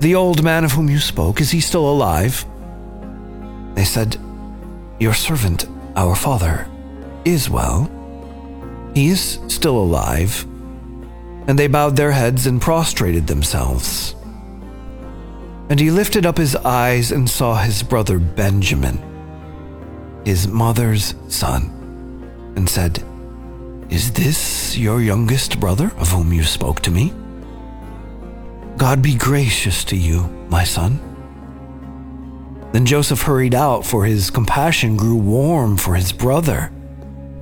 The 0.00 0.14
old 0.14 0.44
man 0.44 0.64
of 0.64 0.72
whom 0.72 0.88
you 0.88 1.00
spoke, 1.00 1.40
is 1.40 1.50
he 1.50 1.60
still 1.60 1.90
alive? 1.90 2.44
They 3.74 3.84
said, 3.84 4.16
Your 5.00 5.14
servant, 5.14 5.66
our 5.96 6.14
father, 6.14 6.68
is 7.24 7.50
well. 7.50 7.90
He 8.94 9.08
is 9.08 9.40
still 9.48 9.76
alive. 9.76 10.44
And 11.48 11.58
they 11.58 11.66
bowed 11.66 11.96
their 11.96 12.12
heads 12.12 12.46
and 12.46 12.60
prostrated 12.60 13.26
themselves. 13.26 14.14
And 15.70 15.78
he 15.78 15.90
lifted 15.90 16.24
up 16.24 16.38
his 16.38 16.56
eyes 16.56 17.12
and 17.12 17.28
saw 17.28 17.56
his 17.56 17.82
brother 17.82 18.18
Benjamin, 18.18 18.98
his 20.24 20.48
mother's 20.48 21.14
son, 21.28 22.52
and 22.56 22.68
said, 22.68 23.02
Is 23.90 24.12
this 24.12 24.78
your 24.78 25.02
youngest 25.02 25.60
brother 25.60 25.92
of 25.98 26.08
whom 26.10 26.32
you 26.32 26.42
spoke 26.42 26.80
to 26.80 26.90
me? 26.90 27.12
God 28.78 29.02
be 29.02 29.14
gracious 29.14 29.84
to 29.84 29.96
you, 29.96 30.22
my 30.48 30.64
son. 30.64 31.00
Then 32.72 32.86
Joseph 32.86 33.22
hurried 33.22 33.54
out, 33.54 33.84
for 33.84 34.04
his 34.04 34.30
compassion 34.30 34.96
grew 34.96 35.16
warm 35.16 35.76
for 35.76 35.94
his 35.96 36.12
brother, 36.12 36.70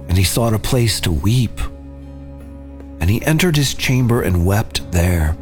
and 0.08 0.16
he 0.16 0.24
sought 0.24 0.54
a 0.54 0.58
place 0.58 0.98
to 1.00 1.12
weep. 1.12 1.60
And 3.00 3.10
he 3.10 3.24
entered 3.24 3.56
his 3.56 3.74
chamber 3.74 4.22
and 4.22 4.46
wept 4.46 4.90
there. 4.90 5.36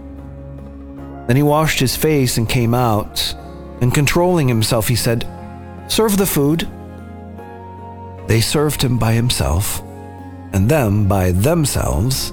Then 1.26 1.36
he 1.36 1.42
washed 1.42 1.80
his 1.80 1.96
face 1.96 2.36
and 2.36 2.48
came 2.48 2.74
out, 2.74 3.34
and 3.80 3.94
controlling 3.94 4.48
himself, 4.48 4.88
he 4.88 4.96
said, 4.96 5.26
Serve 5.88 6.16
the 6.16 6.26
food. 6.26 6.68
They 8.26 8.40
served 8.40 8.82
him 8.82 8.98
by 8.98 9.12
himself, 9.12 9.82
and 10.52 10.68
them 10.68 11.08
by 11.08 11.32
themselves, 11.32 12.30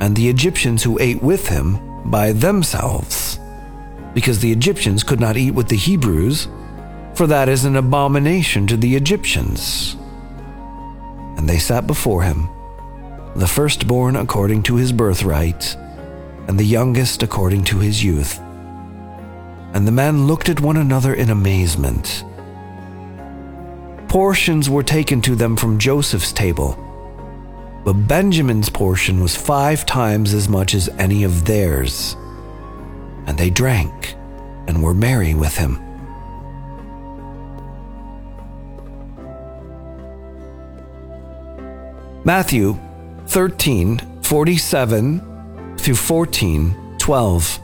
and 0.00 0.14
the 0.14 0.28
Egyptians 0.28 0.82
who 0.82 1.00
ate 1.00 1.22
with 1.22 1.48
him 1.48 1.78
by 2.10 2.32
themselves, 2.32 3.38
because 4.12 4.40
the 4.40 4.52
Egyptians 4.52 5.02
could 5.02 5.20
not 5.20 5.36
eat 5.36 5.52
with 5.52 5.68
the 5.68 5.76
Hebrews, 5.76 6.48
for 7.14 7.26
that 7.26 7.48
is 7.48 7.64
an 7.64 7.76
abomination 7.76 8.66
to 8.66 8.76
the 8.76 8.96
Egyptians. 8.96 9.96
And 11.36 11.48
they 11.48 11.58
sat 11.58 11.86
before 11.86 12.22
him, 12.22 12.48
the 13.36 13.46
firstborn 13.46 14.16
according 14.16 14.62
to 14.64 14.76
his 14.76 14.92
birthright, 14.92 15.76
and 16.46 16.58
the 16.58 16.64
youngest 16.64 17.22
according 17.22 17.64
to 17.64 17.78
his 17.78 18.02
youth. 18.02 18.38
And 19.72 19.86
the 19.86 19.92
men 19.92 20.26
looked 20.26 20.48
at 20.48 20.60
one 20.60 20.76
another 20.76 21.14
in 21.14 21.30
amazement. 21.30 22.24
Portions 24.08 24.70
were 24.70 24.82
taken 24.82 25.20
to 25.22 25.34
them 25.34 25.56
from 25.56 25.78
Joseph's 25.78 26.32
table, 26.32 26.78
but 27.84 27.94
Benjamin's 27.94 28.70
portion 28.70 29.20
was 29.20 29.36
five 29.36 29.84
times 29.84 30.32
as 30.32 30.48
much 30.48 30.74
as 30.74 30.88
any 30.98 31.24
of 31.24 31.44
theirs. 31.44 32.16
And 33.26 33.36
they 33.36 33.50
drank 33.50 34.14
and 34.66 34.82
were 34.82 34.94
merry 34.94 35.34
with 35.34 35.56
him. 35.56 35.80
Matthew 42.24 42.78
13 43.26 44.22
47 44.22 45.33
through 45.84 45.94
14 45.94 46.96
12. 46.96 47.60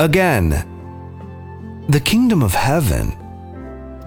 Again, 0.00 0.50
the 1.88 2.00
kingdom 2.00 2.42
of 2.42 2.52
heaven 2.52 3.16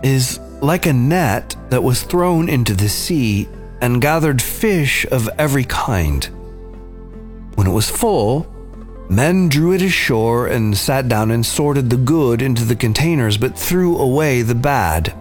is 0.04 0.42
like 0.62 0.86
a 0.86 0.92
net 0.92 1.56
that 1.70 1.82
was 1.82 2.04
thrown 2.04 2.50
into 2.50 2.74
the 2.74 2.90
sea 2.90 3.48
and 3.80 4.02
gathered 4.02 4.42
fish 4.42 5.06
of 5.10 5.30
every 5.38 5.64
kind. 5.64 6.26
When 7.56 7.66
it 7.66 7.72
was 7.72 7.90
full, 7.90 8.46
men 9.10 9.48
drew 9.48 9.72
it 9.72 9.82
ashore 9.82 10.48
and 10.48 10.78
sat 10.78 11.08
down 11.08 11.32
and 11.32 11.46
sorted 11.46 11.90
the 11.90 11.96
good 11.96 12.42
into 12.42 12.66
the 12.66 12.76
containers, 12.76 13.38
but 13.38 13.58
threw 13.58 13.98
away 13.98 14.42
the 14.42 14.54
bad. 14.54 15.14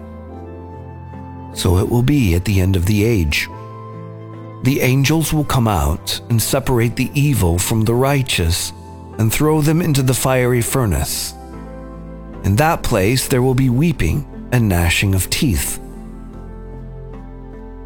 So 1.53 1.77
it 1.77 1.87
will 1.87 2.03
be 2.03 2.35
at 2.35 2.43
the 2.43 2.59
end 2.59 2.75
of 2.75 2.85
the 2.85 3.05
age. 3.05 3.47
The 4.63 4.81
angels 4.81 5.33
will 5.33 5.45
come 5.45 5.67
out 5.67 6.19
and 6.29 6.41
separate 6.41 6.95
the 6.95 7.09
evil 7.13 7.57
from 7.57 7.85
the 7.85 7.93
righteous 7.95 8.73
and 9.17 9.31
throw 9.31 9.61
them 9.61 9.81
into 9.81 10.01
the 10.01 10.13
fiery 10.13 10.61
furnace. 10.61 11.33
In 12.43 12.57
that 12.57 12.83
place 12.83 13.27
there 13.27 13.41
will 13.41 13.55
be 13.55 13.69
weeping 13.69 14.27
and 14.51 14.67
gnashing 14.67 15.15
of 15.15 15.29
teeth. 15.29 15.79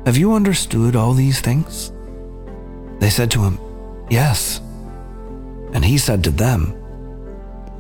Have 0.06 0.18
you 0.18 0.34
understood 0.34 0.96
all 0.96 1.14
these 1.14 1.42
things? 1.42 1.92
They 3.00 3.10
said 3.10 3.30
to 3.32 3.44
him, 3.44 3.60
Yes. 4.10 4.60
And 5.74 5.86
he 5.86 5.98
said 5.98 6.24
to 6.24 6.32
them, 6.32 6.76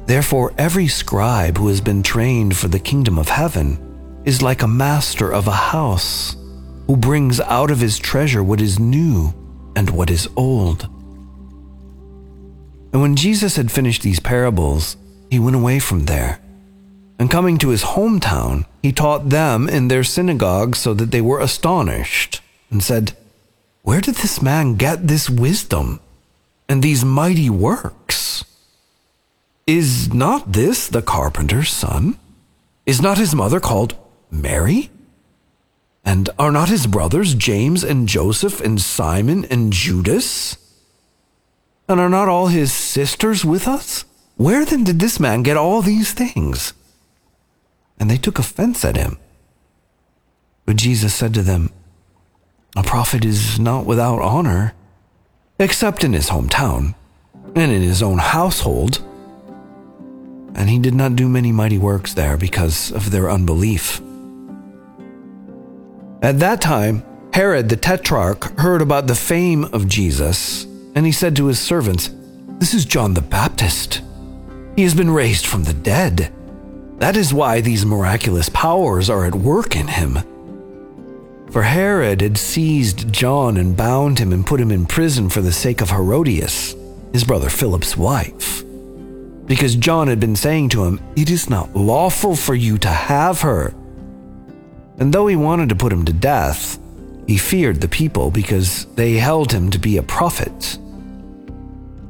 Therefore, 0.05 0.53
every 0.57 0.87
scribe 0.87 1.57
who 1.57 1.67
has 1.69 1.81
been 1.81 2.03
trained 2.03 2.57
for 2.57 2.67
the 2.67 2.79
kingdom 2.79 3.17
of 3.17 3.29
heaven 3.29 4.21
is 4.25 4.41
like 4.41 4.61
a 4.61 4.67
master 4.67 5.31
of 5.31 5.47
a 5.47 5.51
house 5.51 6.35
who 6.87 6.97
brings 6.97 7.39
out 7.39 7.71
of 7.71 7.79
his 7.79 7.97
treasure 7.97 8.43
what 8.43 8.61
is 8.61 8.79
new 8.79 9.33
and 9.75 9.89
what 9.89 10.09
is 10.09 10.27
old. 10.35 10.83
And 12.91 13.01
when 13.01 13.15
Jesus 13.15 13.55
had 13.55 13.71
finished 13.71 14.03
these 14.03 14.19
parables, 14.19 14.97
he 15.31 15.39
went 15.39 15.55
away 15.55 15.79
from 15.79 16.05
there. 16.05 16.39
And 17.17 17.31
coming 17.31 17.57
to 17.59 17.69
his 17.69 17.83
hometown, 17.83 18.65
he 18.81 18.91
taught 18.91 19.29
them 19.29 19.67
in 19.67 19.87
their 19.87 20.03
synagogue 20.03 20.75
so 20.75 20.93
that 20.93 21.11
they 21.11 21.21
were 21.21 21.39
astonished 21.39 22.41
and 22.69 22.83
said, 22.83 23.13
Where 23.81 24.01
did 24.01 24.15
this 24.15 24.41
man 24.41 24.75
get 24.75 25.07
this 25.07 25.29
wisdom 25.29 25.99
and 26.69 26.83
these 26.83 27.03
mighty 27.05 27.49
works? 27.49 28.43
Is 29.65 30.13
not 30.13 30.51
this 30.51 30.87
the 30.87 31.01
carpenter's 31.01 31.69
son? 31.69 32.19
Is 32.85 33.01
not 33.01 33.17
his 33.17 33.33
mother 33.33 33.59
called 33.59 33.95
Mary? 34.29 34.89
And 36.05 36.29
are 36.37 36.51
not 36.51 36.69
his 36.69 36.85
brothers 36.85 37.33
James 37.33 37.83
and 37.83 38.07
Joseph 38.07 38.59
and 38.59 38.81
Simon 38.81 39.45
and 39.45 39.71
Judas? 39.71 40.57
And 41.87 41.99
are 41.99 42.09
not 42.09 42.27
all 42.27 42.47
his 42.47 42.73
sisters 42.73 43.45
with 43.45 43.67
us? 43.67 44.05
Where 44.35 44.65
then 44.65 44.83
did 44.83 44.99
this 44.99 45.19
man 45.19 45.43
get 45.43 45.57
all 45.57 45.81
these 45.81 46.13
things? 46.13 46.73
And 47.99 48.09
they 48.09 48.17
took 48.17 48.39
offense 48.39 48.83
at 48.83 48.97
him. 48.97 49.17
But 50.65 50.77
Jesus 50.77 51.13
said 51.13 51.33
to 51.35 51.41
them, 51.41 51.71
A 52.75 52.83
prophet 52.83 53.23
is 53.23 53.59
not 53.59 53.85
without 53.85 54.21
honor, 54.21 54.73
except 55.59 56.03
in 56.03 56.13
his 56.13 56.29
hometown 56.29 56.95
and 57.55 57.71
in 57.71 57.81
his 57.81 58.01
own 58.01 58.17
household. 58.17 58.99
And 60.55 60.69
he 60.69 60.79
did 60.79 60.93
not 60.93 61.15
do 61.15 61.29
many 61.29 61.51
mighty 61.51 61.77
works 61.77 62.13
there 62.13 62.37
because 62.37 62.91
of 62.91 63.11
their 63.11 63.29
unbelief. 63.29 64.01
At 66.23 66.39
that 66.39 66.61
time, 66.61 67.03
Herod 67.33 67.67
the 67.67 67.75
Tetrarch 67.75 68.57
heard 68.57 68.81
about 68.81 69.07
the 69.07 69.15
fame 69.15 69.65
of 69.65 69.89
Jesus, 69.89 70.63
and 70.95 71.05
he 71.05 71.11
said 71.11 71.35
to 71.35 71.47
his 71.47 71.59
servants, 71.59 72.11
This 72.59 72.73
is 72.73 72.85
John 72.85 73.13
the 73.13 73.21
Baptist. 73.21 74.01
He 74.77 74.83
has 74.83 74.95
been 74.95 75.11
raised 75.11 75.45
from 75.45 75.65
the 75.65 75.73
dead. 75.73 76.31
That 76.99 77.17
is 77.17 77.33
why 77.33 77.59
these 77.59 77.85
miraculous 77.85 78.47
powers 78.47 79.09
are 79.09 79.25
at 79.25 79.35
work 79.35 79.75
in 79.75 79.89
him. 79.89 80.19
For 81.51 81.63
Herod 81.63 82.21
had 82.21 82.37
seized 82.37 83.11
John 83.11 83.57
and 83.57 83.75
bound 83.75 84.17
him 84.17 84.31
and 84.31 84.47
put 84.47 84.61
him 84.61 84.71
in 84.71 84.85
prison 84.85 85.27
for 85.27 85.41
the 85.41 85.51
sake 85.51 85.81
of 85.81 85.89
Herodias, 85.89 86.73
his 87.11 87.25
brother 87.25 87.49
Philip's 87.49 87.97
wife. 87.97 88.63
Because 89.45 89.75
John 89.75 90.07
had 90.07 90.21
been 90.21 90.37
saying 90.37 90.69
to 90.69 90.85
him, 90.85 91.01
It 91.17 91.29
is 91.29 91.49
not 91.49 91.75
lawful 91.75 92.37
for 92.37 92.55
you 92.55 92.77
to 92.77 92.87
have 92.87 93.41
her. 93.41 93.73
And 95.03 95.13
though 95.13 95.27
he 95.27 95.35
wanted 95.35 95.67
to 95.67 95.75
put 95.75 95.91
him 95.91 96.05
to 96.05 96.13
death, 96.13 96.79
he 97.27 97.37
feared 97.37 97.81
the 97.81 97.89
people 97.89 98.31
because 98.31 98.85
they 98.95 99.15
held 99.15 99.51
him 99.51 99.69
to 99.71 99.77
be 99.77 99.97
a 99.97 100.01
prophet. 100.01 100.77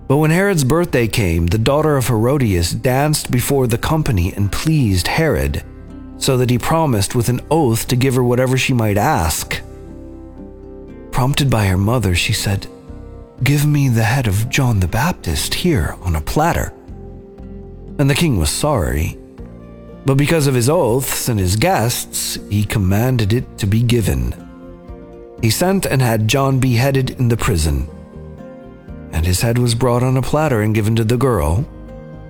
But 0.08 0.18
when 0.18 0.30
Herod's 0.30 0.64
birthday 0.64 1.08
came, 1.08 1.48
the 1.48 1.58
daughter 1.58 1.98
of 1.98 2.06
Herodias 2.06 2.72
danced 2.72 3.32
before 3.32 3.66
the 3.66 3.80
company 3.80 4.32
and 4.34 4.52
pleased 4.52 5.08
Herod, 5.08 5.64
so 6.20 6.38
that 6.38 6.52
he 6.52 6.60
promised 6.60 7.16
with 7.16 7.30
an 7.30 7.42
oath 7.50 7.88
to 7.88 7.96
give 7.96 8.14
her 8.14 8.24
whatever 8.24 8.60
she 8.60 8.74
might 8.74 9.00
ask. 9.00 9.60
Prompted 11.10 11.50
by 11.50 11.66
her 11.66 11.78
mother, 11.78 12.14
she 12.14 12.32
said, 12.32 12.68
Give 13.42 13.66
me 13.66 13.90
the 13.90 14.04
head 14.04 14.28
of 14.28 14.50
John 14.50 14.82
the 14.82 14.88
Baptist 14.88 15.56
here 15.56 15.96
on 16.04 16.16
a 16.16 16.22
platter. 16.22 16.72
And 17.98 18.08
the 18.08 18.14
king 18.14 18.38
was 18.38 18.52
sorry. 18.52 19.18
But 20.06 20.18
because 20.18 20.48
of 20.48 20.56
his 20.56 20.70
oaths 20.70 21.30
and 21.30 21.40
his 21.40 21.56
guests, 21.56 22.38
he 22.50 22.66
commanded 22.66 23.32
it 23.32 23.58
to 23.58 23.66
be 23.66 23.82
given. 23.82 24.36
He 25.42 25.50
sent 25.50 25.86
and 25.86 26.02
had 26.02 26.28
John 26.28 26.60
beheaded 26.60 27.12
in 27.12 27.30
the 27.30 27.38
prison. 27.38 27.88
And 29.12 29.26
his 29.26 29.42
head 29.42 29.58
was 29.58 29.76
brought 29.76 30.04
on 30.04 30.18
a 30.18 30.22
platter 30.22 30.62
and 30.62 30.76
given 30.76 30.96
to 30.98 31.04
the 31.04 31.18
girl, 31.18 31.66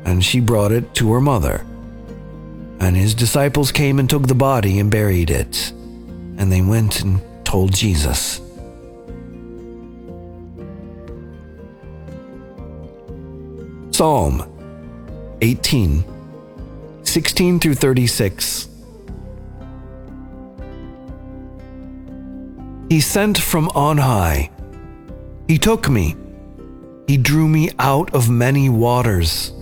and 0.06 0.24
she 0.24 0.40
brought 0.40 0.72
it 0.72 0.94
to 0.96 1.12
her 1.14 1.22
mother. 1.22 1.66
And 2.80 2.98
his 2.98 3.16
disciples 3.16 3.72
came 3.72 4.00
and 4.00 4.10
took 4.10 4.28
the 4.28 4.36
body 4.36 4.78
and 4.80 4.92
buried 4.92 5.30
it. 5.30 5.72
And 6.38 6.52
they 6.52 6.62
went 6.62 7.02
and 7.02 7.22
told 7.46 7.74
Jesus. 7.74 8.42
Psalm 13.92 14.50
18, 15.42 16.04
16 17.14 17.60
through 17.60 17.76
36. 17.76 18.70
He 22.90 23.00
sent 23.02 23.38
from 23.38 23.70
on 23.76 24.00
high. 24.00 24.50
He 25.48 25.60
took 25.60 25.88
me. 25.88 26.16
He 27.08 27.18
drew 27.18 27.48
me 27.48 27.70
out 27.78 28.16
of 28.16 28.32
many 28.32 28.68
waters. 28.68 29.54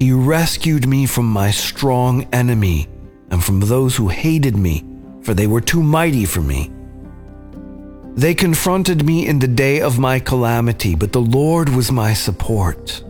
He 0.00 0.10
rescued 0.10 0.88
me 0.88 1.06
from 1.06 1.26
my 1.26 1.52
strong 1.52 2.26
enemy 2.32 2.88
and 3.30 3.44
from 3.44 3.60
those 3.60 3.94
who 3.94 4.08
hated 4.08 4.56
me, 4.56 4.84
for 5.22 5.34
they 5.34 5.46
were 5.46 5.60
too 5.60 5.84
mighty 5.84 6.24
for 6.24 6.40
me. 6.40 6.72
They 8.16 8.34
confronted 8.34 9.06
me 9.06 9.28
in 9.28 9.38
the 9.38 9.46
day 9.46 9.80
of 9.80 10.00
my 10.00 10.18
calamity, 10.18 10.96
but 10.96 11.12
the 11.12 11.20
Lord 11.20 11.68
was 11.68 11.92
my 11.92 12.14
support. 12.14 13.04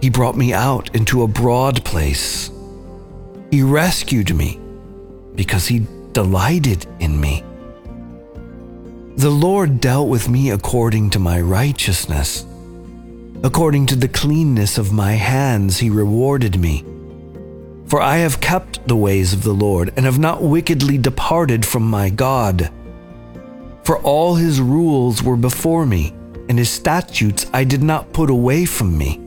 He 0.00 0.08
brought 0.08 0.36
me 0.36 0.52
out 0.52 0.94
into 0.94 1.22
a 1.22 1.28
broad 1.28 1.84
place. 1.84 2.50
He 3.50 3.62
rescued 3.62 4.34
me 4.34 4.58
because 5.34 5.66
he 5.66 5.86
delighted 6.12 6.86
in 7.00 7.20
me. 7.20 7.44
The 9.16 9.30
Lord 9.30 9.80
dealt 9.80 10.08
with 10.08 10.28
me 10.28 10.50
according 10.50 11.10
to 11.10 11.18
my 11.18 11.40
righteousness. 11.40 12.46
According 13.42 13.86
to 13.86 13.96
the 13.96 14.08
cleanness 14.08 14.78
of 14.78 14.92
my 14.92 15.12
hands, 15.12 15.78
he 15.78 15.90
rewarded 15.90 16.58
me. 16.58 16.84
For 17.86 18.00
I 18.00 18.18
have 18.18 18.40
kept 18.40 18.86
the 18.86 18.96
ways 18.96 19.32
of 19.32 19.42
the 19.42 19.52
Lord 19.52 19.92
and 19.96 20.06
have 20.06 20.18
not 20.18 20.42
wickedly 20.42 20.96
departed 20.96 21.66
from 21.66 21.82
my 21.82 22.08
God. 22.08 22.70
For 23.84 23.98
all 23.98 24.36
his 24.36 24.60
rules 24.60 25.22
were 25.22 25.36
before 25.36 25.84
me, 25.84 26.14
and 26.48 26.58
his 26.58 26.70
statutes 26.70 27.46
I 27.52 27.64
did 27.64 27.82
not 27.82 28.12
put 28.12 28.30
away 28.30 28.64
from 28.64 28.96
me. 28.96 29.20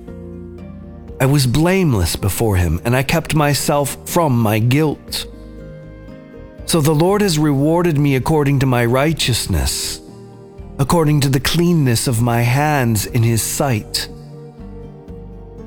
I 1.19 1.25
was 1.25 1.47
blameless 1.47 2.15
before 2.15 2.57
him, 2.57 2.81
and 2.85 2.95
I 2.95 3.03
kept 3.03 3.35
myself 3.35 3.97
from 4.09 4.39
my 4.39 4.59
guilt. 4.59 5.25
So 6.65 6.81
the 6.81 6.95
Lord 6.95 7.21
has 7.21 7.37
rewarded 7.37 7.97
me 7.97 8.15
according 8.15 8.59
to 8.59 8.65
my 8.65 8.85
righteousness 8.85 10.01
according 10.79 11.21
to 11.21 11.29
the 11.29 11.39
cleanness 11.39 12.07
of 12.07 12.21
my 12.21 12.41
hands 12.41 13.05
in 13.05 13.23
his 13.23 13.41
sight. 13.41 14.07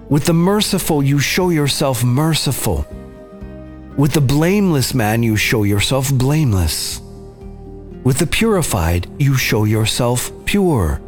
With 0.09 0.25
the 0.25 0.33
merciful, 0.33 1.03
you 1.03 1.19
show 1.19 1.51
yourself 1.51 2.05
merciful. 2.05 2.87
With 3.97 4.13
the 4.13 4.21
blameless 4.21 4.95
man, 4.95 5.23
you 5.23 5.37
show 5.37 5.63
yourself 5.63 6.13
blameless. 6.13 7.01
With 8.05 8.19
the 8.19 8.27
purified, 8.27 9.09
you 9.19 9.37
show 9.37 9.65
yourself 9.65 10.31
pure. 10.45 11.01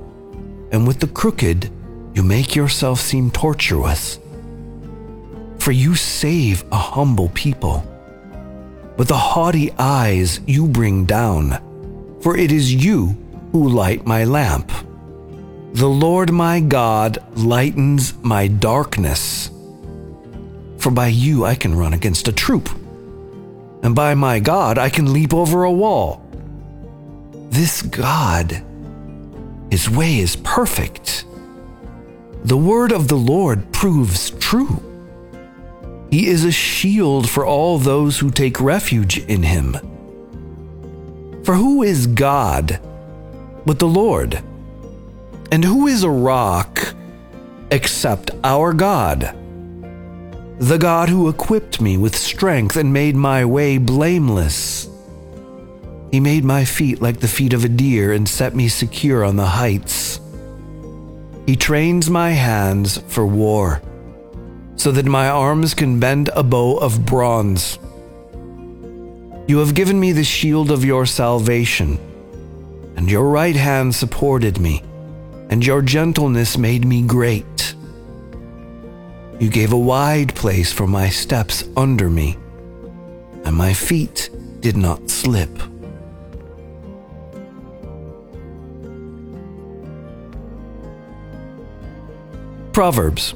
And 0.73 0.87
with 0.87 1.01
the 1.01 1.07
crooked, 1.07 1.71
you 2.15 2.23
make 2.23 2.57
yourself 2.57 3.01
seem 3.01 3.31
tortuous. 3.31 4.19
For 5.59 5.73
you 5.73 5.95
save 5.95 6.65
a 6.73 6.77
humble 6.77 7.29
people. 7.31 7.85
But 8.97 9.09
the 9.09 9.17
haughty 9.17 9.71
eyes 9.79 10.41
you 10.47 10.67
bring 10.67 11.05
down. 11.05 12.19
For 12.21 12.37
it 12.37 12.51
is 12.51 12.75
you 12.75 13.17
who 13.53 13.69
light 13.69 14.07
my 14.07 14.25
lamp. 14.25 14.73
The 15.73 15.89
Lord 15.89 16.33
my 16.33 16.61
God 16.61 17.19
lightens 17.37 18.15
my 18.23 18.49
darkness. 18.49 19.51
For 20.79 20.91
by 20.91 21.09
you 21.09 21.45
I 21.45 21.55
can 21.55 21.77
run 21.77 21.93
against 21.93 22.29
a 22.29 22.33
troop, 22.33 22.71
and 23.83 23.95
by 23.95 24.15
my 24.15 24.41
God 24.41 24.79
I 24.79 24.89
can 24.89 25.13
leap 25.13 25.35
over 25.35 25.65
a 25.65 25.73
wall. 25.73 26.25
This 27.51 27.83
God, 27.83 28.63
his 29.71 29.91
way 29.91 30.19
is 30.19 30.37
perfect. 30.37 31.25
The 32.45 32.57
word 32.57 32.93
of 32.93 33.09
the 33.09 33.17
Lord 33.17 33.71
proves 33.73 34.31
true. 34.31 34.83
He 36.11 36.29
is 36.29 36.45
a 36.45 36.53
shield 36.53 37.29
for 37.29 37.45
all 37.45 37.79
those 37.79 38.19
who 38.19 38.31
take 38.31 38.61
refuge 38.61 39.19
in 39.19 39.43
him. 39.43 39.77
For 41.45 41.55
who 41.55 41.83
is 41.83 42.07
God 42.07 42.81
but 43.67 43.79
the 43.79 43.89
Lord. 43.89 44.43
And 45.53 45.65
who 45.65 45.87
is 45.87 46.03
a 46.03 46.11
rock 46.11 46.95
except 47.71 48.31
our 48.43 48.73
God? 48.73 49.35
The 50.59 50.79
God 50.79 51.09
who 51.09 51.29
equipped 51.29 51.81
me 51.81 51.99
with 51.99 52.17
strength 52.17 52.77
and 52.77 52.93
made 52.93 53.15
my 53.15 53.45
way 53.45 53.79
blameless. 53.79 54.89
He 56.11 56.21
made 56.21 56.45
my 56.45 56.65
feet 56.65 57.03
like 57.03 57.21
the 57.21 57.29
feet 57.29 57.53
of 57.53 57.65
a 57.65 57.69
deer 57.69 58.13
and 58.13 58.29
set 58.29 58.55
me 58.55 58.69
secure 58.69 59.23
on 59.23 59.37
the 59.37 59.47
heights. 59.47 60.21
He 61.47 61.57
trains 61.57 62.11
my 62.11 62.31
hands 62.31 62.99
for 63.09 63.27
war, 63.27 63.83
so 64.79 64.91
that 64.93 65.05
my 65.05 65.29
arms 65.29 65.75
can 65.75 66.01
bend 66.01 66.31
a 66.35 66.43
bow 66.43 66.79
of 66.79 67.05
bronze. 67.05 67.79
You 69.47 69.59
have 69.59 69.75
given 69.75 70.01
me 70.01 70.13
the 70.13 70.25
shield 70.25 70.71
of 70.71 70.85
your 70.85 71.05
salvation 71.05 71.99
and 72.99 73.09
your 73.09 73.31
right 73.31 73.55
hand 73.55 73.95
supported 73.95 74.59
me, 74.59 74.83
and 75.51 75.65
your 75.65 75.83
gentleness 75.83 76.59
made 76.59 76.85
me 76.85 77.01
great. 77.01 77.75
You 79.39 79.49
gave 79.49 79.73
a 79.73 79.79
wide 79.79 80.35
place 80.35 80.73
for 80.73 80.89
my 80.89 81.09
steps 81.09 81.63
under 81.77 82.11
me, 82.11 82.37
and 83.45 83.55
my 83.55 83.73
feet 83.73 84.31
did 84.59 84.77
not 84.77 85.09
slip. 85.09 85.57
Proverbs 92.73 93.33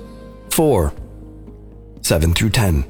4 0.51 0.93
7 2.03 2.35
through 2.35 2.51
10. 2.51 2.85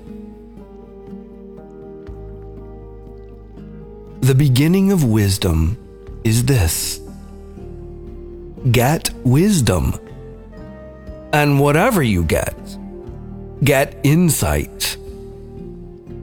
The 4.21 4.35
beginning 4.35 4.91
of 4.91 5.05
wisdom 5.05 5.77
is 6.25 6.45
this 6.45 7.01
get 8.71 9.11
wisdom. 9.25 9.95
And 11.33 11.59
whatever 11.59 12.03
you 12.03 12.25
get, 12.25 12.57
get 13.65 13.99
insight. 14.03 14.97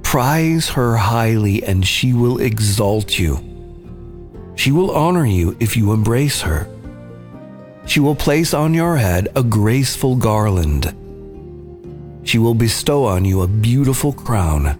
Prize 0.03 0.69
her 0.69 0.95
highly, 0.95 1.63
and 1.63 1.85
she 1.85 2.13
will 2.13 2.39
exalt 2.39 3.19
you. 3.19 3.39
She 4.55 4.71
will 4.71 4.91
honor 4.91 5.25
you 5.25 5.55
if 5.59 5.77
you 5.77 5.93
embrace 5.93 6.41
her. 6.41 6.67
She 7.85 7.99
will 7.99 8.15
place 8.15 8.53
on 8.53 8.73
your 8.73 8.97
head 8.97 9.29
a 9.35 9.43
graceful 9.43 10.15
garland. 10.15 10.95
She 12.23 12.37
will 12.37 12.53
bestow 12.53 13.05
on 13.05 13.25
you 13.25 13.41
a 13.41 13.47
beautiful 13.47 14.13
crown. 14.13 14.77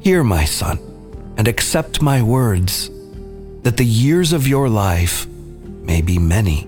Hear, 0.00 0.22
my 0.22 0.44
son, 0.44 0.78
and 1.36 1.48
accept 1.48 2.00
my 2.00 2.22
words 2.22 2.90
that 3.62 3.76
the 3.76 3.84
years 3.84 4.32
of 4.32 4.46
your 4.46 4.68
life 4.68 5.26
may 5.26 6.00
be 6.00 6.18
many. 6.18 6.66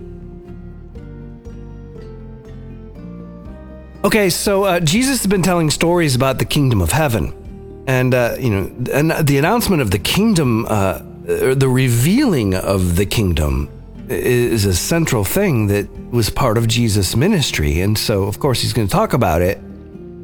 Okay, 4.03 4.31
so 4.31 4.64
uh, 4.64 4.81
Jesus 4.81 5.19
has 5.19 5.27
been 5.27 5.43
telling 5.43 5.71
stories 5.71 6.14
about 6.14 6.38
the 6.38 6.45
kingdom 6.45 6.81
of 6.81 6.90
heaven. 6.90 7.35
And, 7.87 8.14
uh, 8.14 8.37
you 8.38 8.51
know, 8.51 8.93
and 8.93 9.11
the 9.27 9.37
announcement 9.37 9.83
of 9.83 9.90
the 9.90 9.99
kingdom, 9.99 10.66
uh, 10.69 11.01
the 11.25 11.69
revealing 11.69 12.55
of 12.55 12.97
the 12.97 13.07
kingdom 13.07 13.69
is 14.11 14.64
a 14.64 14.75
central 14.75 15.25
thing 15.25 15.68
that 15.68 15.88
was 16.11 16.31
part 16.31 16.59
of 16.59 16.66
Jesus' 16.66 17.14
ministry. 17.14 17.81
And 17.81 17.96
so, 17.96 18.25
of 18.25 18.38
course, 18.38 18.61
he's 18.62 18.73
going 18.73 18.88
to 18.88 18.92
talk 18.92 19.12
about 19.12 19.42
it 19.42 19.61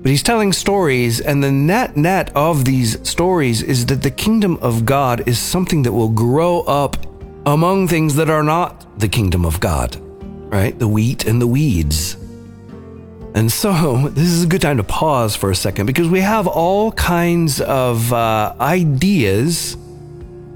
but 0.06 0.10
he's 0.10 0.22
telling 0.22 0.52
stories, 0.52 1.20
and 1.20 1.42
the 1.42 1.50
net 1.50 1.96
net 1.96 2.30
of 2.36 2.64
these 2.64 2.96
stories 3.08 3.60
is 3.60 3.86
that 3.86 4.02
the 4.02 4.10
kingdom 4.12 4.56
of 4.62 4.86
God 4.86 5.26
is 5.26 5.36
something 5.36 5.82
that 5.82 5.90
will 5.90 6.10
grow 6.10 6.60
up 6.60 6.96
among 7.44 7.88
things 7.88 8.14
that 8.14 8.30
are 8.30 8.44
not 8.44 9.00
the 9.00 9.08
kingdom 9.08 9.44
of 9.44 9.58
God, 9.58 9.96
right? 10.48 10.78
The 10.78 10.86
wheat 10.86 11.26
and 11.26 11.42
the 11.42 11.48
weeds. 11.48 12.16
And 13.34 13.50
so, 13.50 14.06
this 14.10 14.28
is 14.28 14.44
a 14.44 14.46
good 14.46 14.60
time 14.60 14.76
to 14.76 14.84
pause 14.84 15.34
for 15.34 15.50
a 15.50 15.56
second 15.56 15.86
because 15.86 16.06
we 16.06 16.20
have 16.20 16.46
all 16.46 16.92
kinds 16.92 17.60
of 17.60 18.12
uh, 18.12 18.54
ideas 18.60 19.76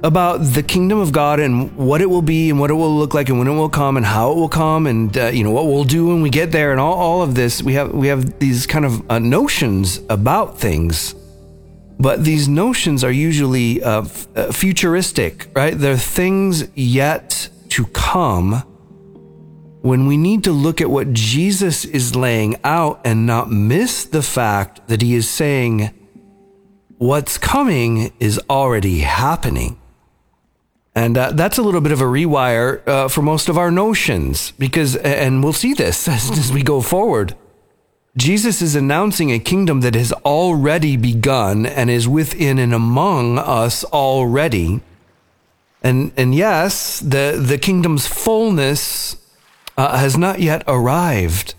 about 0.03 0.39
the 0.39 0.63
kingdom 0.63 0.99
of 0.99 1.13
God 1.13 1.41
and 1.41 1.77
what 1.77 2.01
it 2.01 2.07
will 2.07 2.23
be 2.23 2.51
and 2.51 2.59
what 2.59 2.71
it 2.71 2.75
will 2.75 2.97
look 2.97 3.13
like 3.13 3.29
and 3.29 3.39
when 3.39 3.49
it 3.49 3.53
will 3.53 3.69
come 3.69 3.97
and 3.97 4.07
how 4.07 4.33
it 4.33 4.37
will 4.37 4.49
come 4.49 4.87
and 4.87 5.17
uh, 5.17 5.27
you 5.27 5.45
know 5.45 5.51
what 5.51 5.67
we'll 5.67 5.85
do 5.85 6.07
when 6.07 6.23
we 6.23 6.31
get 6.31 6.53
there 6.53 6.71
and 6.73 6.81
all, 6.81 6.95
all 6.95 7.23
of 7.23 7.35
this. 7.35 7.63
We 7.63 7.75
have 7.75 7.93
we 7.93 8.09
have 8.09 8.39
these 8.39 8.67
kind 8.67 8.85
of 8.85 9.11
uh, 9.11 9.19
notions 9.19 10.01
about 10.09 10.59
things 10.59 11.15
but 11.99 12.25
these 12.25 12.49
notions 12.49 13.05
are 13.05 13.13
usually 13.13 13.83
uh, 13.83 14.03
f- 14.03 14.29
uh, 14.35 14.53
futuristic 14.53 15.51
right? 15.55 15.77
They're 15.77 15.97
things 15.97 16.69
yet 16.75 17.51
to 17.71 17.87
come 17.87 18.63
when 19.83 20.07
we 20.07 20.17
need 20.17 20.45
to 20.45 20.53
look 20.53 20.81
at 20.81 20.91
what 20.91 21.13
Jesus 21.13 21.85
is 21.85 22.15
laying 22.15 22.57
out 22.65 23.01
and 23.05 23.27
not 23.27 23.51
miss 23.51 24.05
the 24.05 24.23
fact 24.23 24.87
that 24.89 25.03
he 25.03 25.15
is 25.15 25.29
saying 25.29 25.91
what's 26.99 27.39
coming 27.39 28.13
is 28.19 28.41
already 28.51 29.01
happening 29.01 29.80
and 31.01 31.17
uh, 31.17 31.33
that's 31.33 31.57
a 31.57 31.63
little 31.63 31.81
bit 31.81 31.93
of 31.93 32.03
a 32.03 32.05
rewire 32.05 32.87
uh, 32.87 33.09
for 33.09 33.23
most 33.23 33.49
of 33.49 33.57
our 33.57 33.71
notions, 33.71 34.51
because, 34.59 34.97
and 34.97 35.43
we'll 35.43 35.55
see 35.55 35.73
this 35.73 36.07
as, 36.17 36.31
as 36.31 36.53
we 36.53 36.63
go 36.63 36.83
forward. 36.83 37.35
Jesus 38.19 38.61
is 38.61 38.75
announcing 38.75 39.33
a 39.33 39.39
kingdom 39.39 39.81
that 39.81 39.95
has 39.95 40.13
already 40.13 40.99
begun 40.99 41.65
and 41.65 41.89
is 41.89 42.07
within 42.07 42.59
and 42.59 42.75
among 42.75 43.39
us 43.39 43.83
already. 43.85 44.83
And, 45.83 46.13
and 46.19 46.35
yes, 46.35 47.01
the, 47.01 47.43
the 47.43 47.57
kingdom's 47.57 48.07
fullness 48.07 49.17
uh, 49.79 49.97
has 49.97 50.19
not 50.19 50.41
yet 50.41 50.63
arrived. 50.67 51.55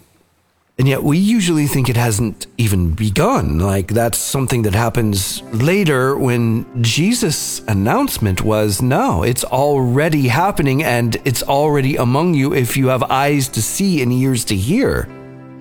And 0.82 0.88
yet 0.88 1.04
we 1.04 1.20
usually 1.20 1.68
think 1.68 1.90
it 1.90 1.96
hasn't 1.96 2.48
even 2.58 2.96
begun. 2.96 3.60
Like 3.60 3.90
that's 3.90 4.18
something 4.18 4.64
that 4.64 4.74
happens 4.74 5.44
later 5.54 6.18
when 6.18 6.66
Jesus' 6.84 7.62
announcement 7.68 8.42
was 8.42 8.82
no, 8.82 9.22
it's 9.22 9.44
already 9.44 10.28
happening 10.28 10.82
and 10.82 11.18
it's 11.24 11.44
already 11.44 11.98
among 11.98 12.34
you 12.34 12.56
if 12.56 12.76
you 12.76 12.88
have 12.88 13.04
eyes 13.04 13.48
to 13.50 13.62
see 13.62 14.02
and 14.02 14.12
ears 14.12 14.44
to 14.46 14.56
hear. 14.56 15.08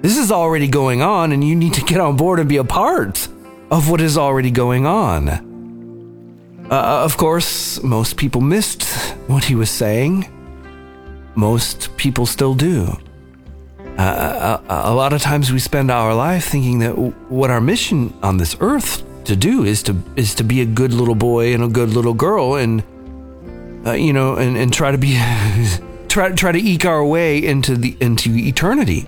This 0.00 0.16
is 0.16 0.32
already 0.32 0.68
going 0.68 1.02
on 1.02 1.32
and 1.32 1.44
you 1.44 1.54
need 1.54 1.74
to 1.74 1.84
get 1.84 2.00
on 2.00 2.16
board 2.16 2.40
and 2.40 2.48
be 2.48 2.56
a 2.56 2.64
part 2.64 3.28
of 3.70 3.90
what 3.90 4.00
is 4.00 4.16
already 4.16 4.50
going 4.50 4.86
on. 4.86 5.28
Uh, 6.70 7.04
of 7.04 7.18
course, 7.18 7.82
most 7.82 8.16
people 8.16 8.40
missed 8.40 8.84
what 9.26 9.44
he 9.44 9.54
was 9.54 9.68
saying. 9.68 10.26
Most 11.34 11.94
people 11.98 12.24
still 12.24 12.54
do. 12.54 12.96
Uh, 14.00 14.58
a, 14.70 14.90
a, 14.90 14.94
lot 14.94 15.12
of 15.12 15.20
times 15.20 15.52
we 15.52 15.58
spend 15.58 15.90
our 15.90 16.14
life 16.14 16.46
thinking 16.46 16.78
that 16.78 16.92
what 17.28 17.50
our 17.50 17.60
mission 17.60 18.14
on 18.22 18.38
this 18.38 18.56
earth 18.60 19.02
to 19.24 19.36
do 19.36 19.62
is 19.62 19.82
to 19.82 19.94
is 20.16 20.34
to 20.34 20.42
be 20.42 20.62
a 20.62 20.64
good 20.64 20.94
little 20.94 21.14
boy 21.14 21.52
and 21.52 21.62
a 21.62 21.68
good 21.68 21.90
little 21.90 22.14
girl 22.14 22.54
and 22.54 22.82
uh, 23.84 23.92
you 23.92 24.14
know 24.14 24.36
and, 24.36 24.56
and 24.56 24.72
try 24.72 24.90
to 24.90 24.96
be 24.96 25.20
try 26.08 26.32
try 26.32 26.50
to 26.50 26.58
eke 26.58 26.86
our 26.86 27.04
way 27.04 27.44
into 27.44 27.76
the 27.76 27.94
into 28.00 28.34
eternity. 28.34 29.02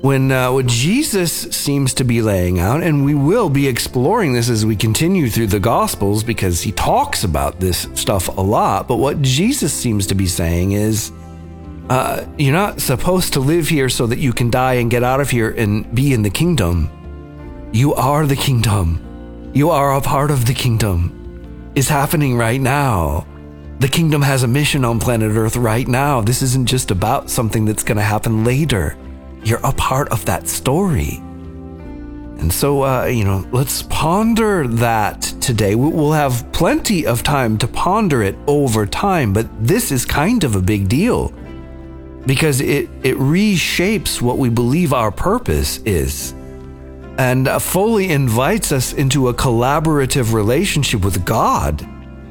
When 0.00 0.30
uh, 0.30 0.52
what 0.52 0.66
Jesus 0.66 1.32
seems 1.32 1.92
to 1.94 2.04
be 2.04 2.22
laying 2.22 2.60
out 2.60 2.84
and 2.84 3.04
we 3.04 3.16
will 3.16 3.50
be 3.50 3.66
exploring 3.66 4.32
this 4.32 4.48
as 4.48 4.64
we 4.64 4.76
continue 4.76 5.28
through 5.28 5.48
the 5.48 5.58
gospels 5.58 6.22
because 6.22 6.62
he 6.62 6.70
talks 6.70 7.24
about 7.24 7.58
this 7.58 7.88
stuff 7.94 8.28
a 8.28 8.40
lot 8.40 8.86
but 8.86 8.98
what 8.98 9.20
Jesus 9.22 9.72
seems 9.72 10.06
to 10.06 10.14
be 10.14 10.26
saying 10.26 10.70
is 10.70 11.10
uh, 11.90 12.26
you're 12.36 12.52
not 12.52 12.80
supposed 12.80 13.32
to 13.32 13.40
live 13.40 13.68
here 13.68 13.88
so 13.88 14.06
that 14.06 14.18
you 14.18 14.32
can 14.32 14.50
die 14.50 14.74
and 14.74 14.90
get 14.90 15.02
out 15.02 15.20
of 15.20 15.30
here 15.30 15.50
and 15.50 15.94
be 15.94 16.12
in 16.12 16.22
the 16.22 16.30
kingdom. 16.30 16.90
You 17.72 17.94
are 17.94 18.26
the 18.26 18.36
kingdom. 18.36 19.50
You 19.54 19.70
are 19.70 19.94
a 19.94 20.00
part 20.00 20.30
of 20.30 20.44
the 20.44 20.52
kingdom. 20.52 21.72
It's 21.74 21.88
happening 21.88 22.36
right 22.36 22.60
now. 22.60 23.26
The 23.78 23.88
kingdom 23.88 24.20
has 24.20 24.42
a 24.42 24.48
mission 24.48 24.84
on 24.84 25.00
planet 25.00 25.34
Earth 25.34 25.56
right 25.56 25.88
now. 25.88 26.20
This 26.20 26.42
isn't 26.42 26.66
just 26.66 26.90
about 26.90 27.30
something 27.30 27.64
that's 27.64 27.84
going 27.84 27.96
to 27.96 28.02
happen 28.02 28.44
later. 28.44 28.98
You're 29.44 29.64
a 29.64 29.72
part 29.72 30.08
of 30.10 30.26
that 30.26 30.46
story. 30.46 31.18
And 32.38 32.52
so, 32.52 32.82
uh, 32.82 33.06
you 33.06 33.24
know, 33.24 33.48
let's 33.50 33.82
ponder 33.84 34.66
that 34.68 35.22
today. 35.40 35.74
We'll 35.74 36.12
have 36.12 36.50
plenty 36.52 37.06
of 37.06 37.22
time 37.22 37.56
to 37.58 37.68
ponder 37.68 38.22
it 38.22 38.36
over 38.46 38.84
time, 38.84 39.32
but 39.32 39.48
this 39.66 39.90
is 39.90 40.04
kind 40.04 40.44
of 40.44 40.54
a 40.54 40.60
big 40.60 40.88
deal 40.88 41.32
because 42.26 42.60
it, 42.60 42.88
it 43.02 43.16
reshapes 43.16 44.20
what 44.20 44.38
we 44.38 44.48
believe 44.48 44.92
our 44.92 45.10
purpose 45.10 45.78
is 45.78 46.34
and 47.18 47.48
uh, 47.48 47.58
fully 47.58 48.10
invites 48.10 48.70
us 48.70 48.92
into 48.92 49.28
a 49.28 49.34
collaborative 49.34 50.32
relationship 50.32 51.04
with 51.04 51.24
God 51.24 51.82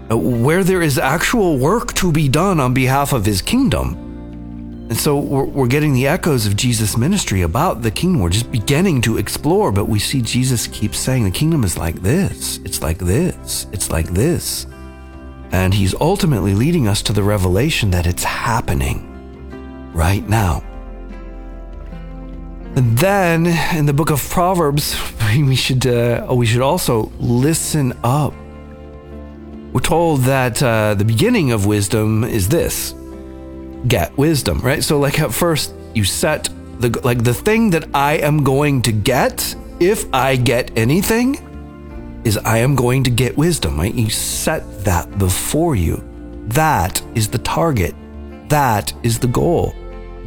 uh, 0.09 0.17
where 0.17 0.63
there 0.63 0.81
is 0.81 0.97
actual 0.97 1.57
work 1.57 1.93
to 1.95 2.11
be 2.11 2.29
done 2.29 2.59
on 2.59 2.73
behalf 2.73 3.11
of 3.11 3.25
his 3.25 3.41
kingdom. 3.41 3.95
And 4.89 4.97
so 4.97 5.19
we're, 5.19 5.43
we're 5.43 5.67
getting 5.67 5.93
the 5.93 6.07
echoes 6.07 6.45
of 6.45 6.55
Jesus' 6.55 6.95
ministry 6.95 7.41
about 7.41 7.81
the 7.81 7.91
kingdom. 7.91 8.21
We're 8.21 8.29
just 8.29 8.49
beginning 8.49 9.01
to 9.01 9.17
explore, 9.17 9.73
but 9.73 9.89
we 9.89 9.99
see 9.99 10.21
Jesus 10.21 10.67
keep 10.67 10.95
saying 10.95 11.25
the 11.25 11.31
kingdom 11.31 11.65
is 11.65 11.77
like 11.77 12.01
this, 12.01 12.59
it's 12.63 12.81
like 12.81 12.97
this, 12.97 13.67
it's 13.73 13.91
like 13.91 14.07
this. 14.07 14.65
And 15.51 15.73
he's 15.73 15.93
ultimately 15.95 16.53
leading 16.53 16.87
us 16.87 17.01
to 17.03 17.13
the 17.13 17.23
revelation 17.23 17.91
that 17.91 18.07
it's 18.07 18.23
happening 18.23 19.16
right 19.97 20.29
now. 20.29 20.61
And 22.77 22.95
then 22.95 23.47
in 23.75 23.87
the 23.87 23.93
book 23.93 24.11
of 24.11 24.21
Proverbs, 24.29 24.95
we 25.35 25.55
should 25.55 25.87
uh, 25.87 26.27
we 26.31 26.45
should 26.45 26.61
also 26.61 27.11
listen 27.19 27.93
up. 28.03 28.33
We're 29.73 29.81
told 29.81 30.21
that 30.21 30.61
uh, 30.61 30.93
the 30.93 31.03
beginning 31.03 31.51
of 31.51 31.65
wisdom 31.65 32.23
is 32.23 32.47
this: 32.47 32.93
get 33.87 34.15
wisdom, 34.15 34.59
right? 34.59 34.83
So, 34.83 34.99
like 34.99 35.19
at 35.19 35.33
first, 35.33 35.73
you 35.95 36.03
set 36.03 36.49
the 36.79 36.89
like 37.03 37.23
the 37.23 37.33
thing 37.33 37.71
that 37.71 37.89
I 37.95 38.17
am 38.17 38.43
going 38.43 38.83
to 38.83 38.91
get 38.91 39.55
if 39.79 40.05
I 40.13 40.35
get 40.35 40.77
anything 40.77 41.41
is 42.23 42.37
I 42.37 42.59
am 42.59 42.75
going 42.75 43.03
to 43.05 43.09
get 43.09 43.35
wisdom, 43.37 43.79
right? 43.79 43.93
You 43.93 44.11
set 44.11 44.61
that 44.83 45.17
before 45.17 45.75
you. 45.75 46.03
That 46.49 47.01
is 47.15 47.27
the 47.27 47.39
target. 47.39 47.95
That 48.49 48.93
is 49.01 49.17
the 49.17 49.27
goal 49.27 49.73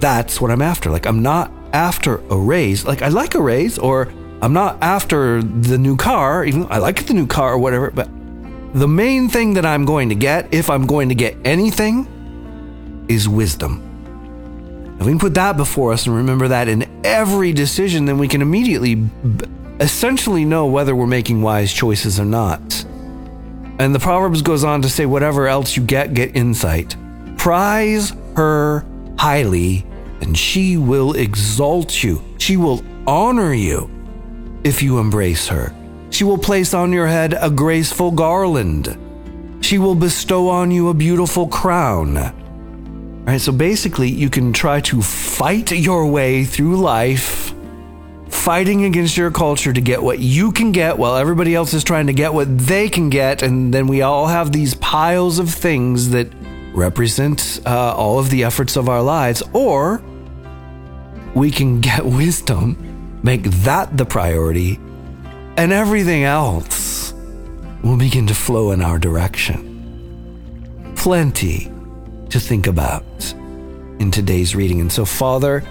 that's 0.01 0.41
what 0.41 0.51
I'm 0.51 0.63
after. 0.63 0.91
Like, 0.91 1.07
I'm 1.07 1.23
not 1.23 1.53
after 1.73 2.19
a 2.31 2.37
raise. 2.37 2.85
Like, 2.85 3.03
I 3.03 3.09
like 3.09 3.35
a 3.35 3.43
raise, 3.43 3.79
or 3.79 4.13
I'm 4.43 4.53
not 4.53 4.79
after 4.83 5.43
the 5.43 5.79
new 5.79 5.97
car, 5.97 6.45
even 6.45 6.63
though 6.63 6.69
I 6.69 6.79
like 6.79 7.07
the 7.07 7.15
new 7.15 7.27
car 7.27 7.53
or 7.53 7.59
whatever, 7.59 7.91
but 7.91 8.09
the 8.73 8.89
main 8.89 9.29
thing 9.29 9.55
that 9.55 9.67
I'm 9.67 9.85
going 9.85 10.09
to 10.09 10.15
get, 10.15 10.53
if 10.55 10.71
I'm 10.71 10.87
going 10.87 11.09
to 11.09 11.15
get 11.15 11.37
anything, 11.45 13.07
is 13.09 13.29
wisdom. 13.29 13.87
If 14.99 15.07
we 15.07 15.13
can 15.13 15.19
put 15.19 15.35
that 15.35 15.57
before 15.57 15.93
us 15.93 16.07
and 16.07 16.15
remember 16.15 16.49
that 16.49 16.69
in 16.69 16.89
every 17.05 17.53
decision, 17.53 18.05
then 18.05 18.19
we 18.19 18.29
can 18.29 18.43
immediately 18.43 19.09
essentially 19.81 20.45
know 20.45 20.67
whether 20.67 20.95
we're 20.95 21.07
making 21.07 21.43
wise 21.43 21.73
choices 21.73 22.21
or 22.21 22.25
not. 22.25 22.85
And 23.79 23.95
the 23.95 23.99
Proverbs 23.99 24.43
goes 24.43 24.63
on 24.63 24.83
to 24.83 24.91
say, 24.91 25.07
whatever 25.07 25.49
else 25.49 25.77
you 25.77 25.83
get, 25.83 26.13
get 26.13 26.37
insight. 26.37 26.97
Prize 27.39 28.13
her 28.37 28.85
highly 29.19 29.87
and 30.21 30.37
she 30.37 30.77
will 30.77 31.15
exalt 31.15 32.03
you. 32.03 32.23
She 32.39 32.57
will 32.57 32.85
honor 33.07 33.55
you 33.55 33.91
if 34.65 34.83
you 34.83 34.99
embrace 34.99 35.49
her. 35.49 35.75
She 36.11 36.25
will 36.25 36.39
place 36.39 36.75
on 36.75 36.93
your 36.93 37.07
head 37.07 37.35
a 37.41 37.51
graceful 37.51 38.11
garland. 38.11 38.97
She 39.61 39.79
will 39.79 39.95
bestow 39.95 40.49
on 40.49 40.71
you 40.71 40.89
a 40.89 40.95
beautiful 40.95 41.47
crown. 41.47 42.17
All 42.17 43.27
right, 43.27 43.41
so 43.41 43.53
basically, 43.53 44.09
you 44.09 44.29
can 44.29 44.53
try 44.53 44.81
to 44.81 45.03
fight 45.03 45.71
your 45.71 46.07
way 46.07 46.45
through 46.45 46.79
life, 46.79 47.55
fighting 48.29 48.85
against 48.85 49.17
your 49.17 49.31
culture 49.31 49.73
to 49.73 49.81
get 49.81 50.03
what 50.03 50.19
you 50.19 50.51
can 50.51 50.73
get 50.73 50.99
while 50.99 51.17
everybody 51.17 51.55
else 51.55 51.75
is 51.75 51.85
trying 51.85 52.07
to 52.09 52.13
get 52.13 52.35
what 52.35 52.59
they 52.59 52.89
can 52.89 53.11
get. 53.11 53.43
And 53.43 53.73
then 53.73 53.87
we 53.87 54.03
all 54.03 54.27
have 54.27 54.51
these 54.51 54.75
piles 54.75 55.39
of 55.39 55.51
things 55.51 56.11
that 56.11 56.33
represent 56.73 57.61
uh, 57.67 57.95
all 57.95 58.19
of 58.19 58.31
the 58.31 58.43
efforts 58.45 58.77
of 58.77 58.89
our 58.89 59.03
lives. 59.03 59.43
Or 59.53 60.03
we 61.35 61.51
can 61.51 61.81
get 61.81 62.05
wisdom, 62.21 63.21
make 63.23 63.45
that 63.45 63.97
the 63.97 64.05
priority, 64.05 64.79
and 65.57 65.73
everything 65.73 66.25
else 66.25 67.13
will 67.83 67.97
begin 67.97 68.27
to 68.27 68.35
flow 68.35 68.73
in 68.73 68.83
our 68.83 68.99
direction. 68.99 69.67
Plenty 70.97 71.73
to 72.29 72.39
think 72.39 72.67
about 72.67 73.05
in 73.99 74.11
today's 74.11 74.55
reading. 74.55 74.81
And 74.81 74.93
so, 74.93 75.05
Father, 75.05 75.65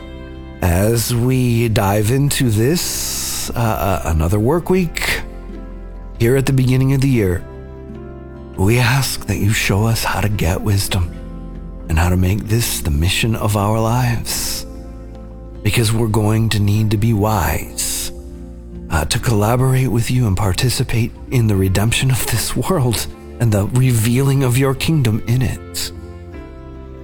as 0.62 1.16
we 1.16 1.70
dive 1.70 2.12
into 2.12 2.50
this, 2.50 3.50
uh, 3.52 3.54
uh 3.54 4.02
another 4.06 4.40
work 4.40 4.70
week 4.70 5.22
here 6.20 6.36
at 6.36 6.46
the 6.46 6.54
beginning 6.54 6.94
of 6.94 7.02
the 7.02 7.10
year, 7.10 7.44
we 8.58 8.78
ask 8.78 9.26
that 9.28 9.38
you 9.38 9.54
show 9.54 9.86
us 9.86 10.04
how 10.04 10.20
to 10.20 10.30
get 10.30 10.62
wisdom 10.62 11.16
and 11.88 11.98
how 11.98 12.10
to 12.10 12.18
make 12.18 12.40
this 12.40 12.82
the 12.82 12.92
mission 12.92 13.36
of 13.36 13.56
our 13.56 13.80
lives 13.80 14.66
because 15.64 15.92
we're 15.92 16.08
going 16.08 16.50
to 16.50 16.60
need 16.60 16.92
to 16.92 16.98
be 16.98 17.14
wise 17.14 18.12
uh, 18.90 19.06
to 19.06 19.20
collaborate 19.20 19.90
with 19.90 20.10
you 20.10 20.28
and 20.28 20.36
participate 20.36 21.12
in 21.32 21.48
the 21.48 21.56
redemption 21.56 22.12
of 22.12 22.26
this 22.28 22.56
world 22.56 23.08
and 23.40 23.52
the 23.52 23.68
revealing 23.68 24.44
of 24.44 24.58
your 24.58 24.76
kingdom 24.76 25.24
in 25.28 25.42
it. 25.42 25.92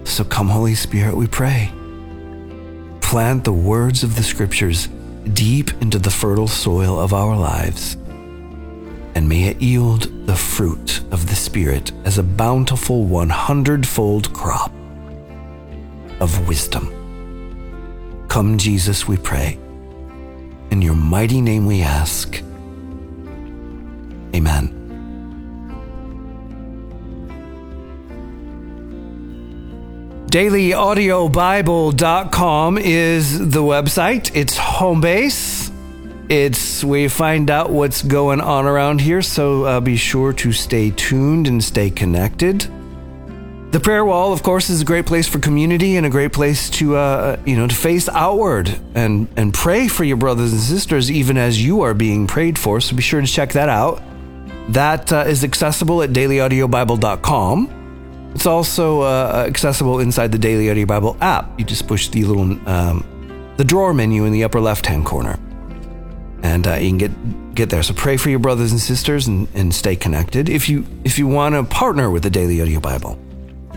So 0.08 0.24
come, 0.24 0.50
Holy 0.50 0.76
Spirit, 0.76 1.16
we 1.16 1.28
pray. 1.28 1.72
Plant 3.02 3.44
the 3.44 3.54
words 3.54 4.04
of 4.04 4.16
the 4.16 4.24
scriptures 4.24 4.88
deep 5.34 5.72
into 5.82 6.00
the 6.00 6.10
fertile 6.10 6.48
soil 6.48 7.00
of 7.00 7.14
our 7.14 7.36
lives, 7.36 7.96
and 9.16 9.28
may 9.28 9.46
it 9.46 9.62
yield 9.62 10.28
the 10.28 10.36
fruit 10.36 11.02
of 11.12 11.28
the 11.28 11.36
Spirit 11.36 11.92
as 12.04 12.18
a 12.18 12.24
bountiful 12.24 13.06
100 13.06 13.88
fold 13.88 14.34
crop 14.34 14.72
of 16.20 16.48
wisdom. 16.48 17.05
Come, 18.36 18.58
Jesus, 18.58 19.08
we 19.08 19.16
pray. 19.16 19.58
In 20.70 20.82
your 20.82 20.94
mighty 20.94 21.40
name 21.40 21.66
we 21.66 21.82
ask. 21.82 22.44
Amen. 24.36 24.74
DailyAudioBible.com 30.26 32.78
is 32.78 33.40
the 33.40 33.62
website. 33.62 34.36
It's 34.36 34.58
home 34.58 35.00
base. 35.00 35.72
It's 36.28 36.84
you 36.84 37.08
find 37.08 37.50
out 37.50 37.70
what's 37.70 38.02
going 38.02 38.42
on 38.42 38.66
around 38.66 39.00
here, 39.00 39.22
so 39.22 39.64
uh, 39.64 39.80
be 39.80 39.96
sure 39.96 40.34
to 40.34 40.52
stay 40.52 40.92
tuned 40.92 41.48
and 41.48 41.64
stay 41.64 41.90
connected. 41.90 42.70
The 43.76 43.82
prayer 43.82 44.06
wall, 44.06 44.32
of 44.32 44.42
course, 44.42 44.70
is 44.70 44.80
a 44.80 44.86
great 44.86 45.06
place 45.06 45.28
for 45.28 45.40
community 45.40 45.98
and 45.98 46.06
a 46.06 46.10
great 46.10 46.32
place 46.32 46.70
to, 46.80 46.96
uh, 46.96 47.38
you 47.46 47.58
know, 47.58 47.68
to 47.68 47.76
face 47.76 48.08
outward 48.08 48.80
and 48.94 49.28
and 49.36 49.54
pray 49.54 49.90
for 49.90 50.06
your 50.06 50.16
brothers 50.16 50.54
and 50.54 50.62
sisters, 50.62 51.12
even 51.12 51.38
as 51.38 51.62
you 51.62 51.82
are 51.82 51.94
being 51.94 52.26
prayed 52.26 52.58
for. 52.58 52.80
So 52.80 52.96
be 52.96 53.02
sure 53.02 53.20
to 53.20 53.28
check 53.28 53.52
that 53.52 53.68
out. 53.68 54.02
That 54.70 55.12
uh, 55.12 55.26
is 55.28 55.44
accessible 55.44 56.02
at 56.04 56.12
dailyaudiobible.com. 56.12 58.32
It's 58.34 58.46
also 58.46 59.02
uh, 59.02 59.44
accessible 59.46 60.00
inside 60.00 60.32
the 60.32 60.38
Daily 60.38 60.70
Audio 60.70 60.86
Bible 60.86 61.18
app. 61.20 61.60
You 61.60 61.66
just 61.66 61.86
push 61.86 62.08
the 62.08 62.24
little 62.24 62.58
um, 62.70 63.04
the 63.58 63.66
drawer 63.66 63.94
menu 63.94 64.24
in 64.24 64.32
the 64.32 64.46
upper 64.46 64.62
left 64.62 64.86
hand 64.86 65.06
corner, 65.06 65.38
and 66.44 66.66
uh, 66.66 66.76
you 66.76 66.92
can 66.92 66.98
get 66.98 67.56
get 67.56 67.70
there. 67.72 67.84
So 67.84 67.94
pray 67.94 68.16
for 68.16 68.30
your 68.30 68.40
brothers 68.40 68.72
and 68.72 68.80
sisters 68.80 69.28
and, 69.28 69.50
and 69.54 69.76
stay 69.76 69.98
connected. 69.98 70.48
If 70.48 70.70
you 70.70 70.86
if 71.04 71.20
you 71.20 71.28
want 71.28 71.56
to 71.56 71.66
partner 71.66 72.10
with 72.10 72.24
the 72.24 72.30
Daily 72.30 72.62
Audio 72.62 72.80
Bible, 72.80 73.20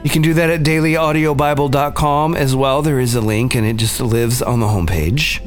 you 0.05 0.11
can 0.11 0.23
do 0.23 0.35
that 0.35 0.51
at 0.51 0.63
dailyaudiobible.com 0.63 2.37
as 2.37 2.55
well. 2.55 2.83
There 2.83 3.01
is 3.01 3.15
a 3.15 3.21
link, 3.21 3.55
and 3.55 3.67
it 3.67 3.77
just 3.77 4.01
lives 4.01 4.43
on 4.43 4.61
the 4.61 4.67
homepage. 4.67 5.45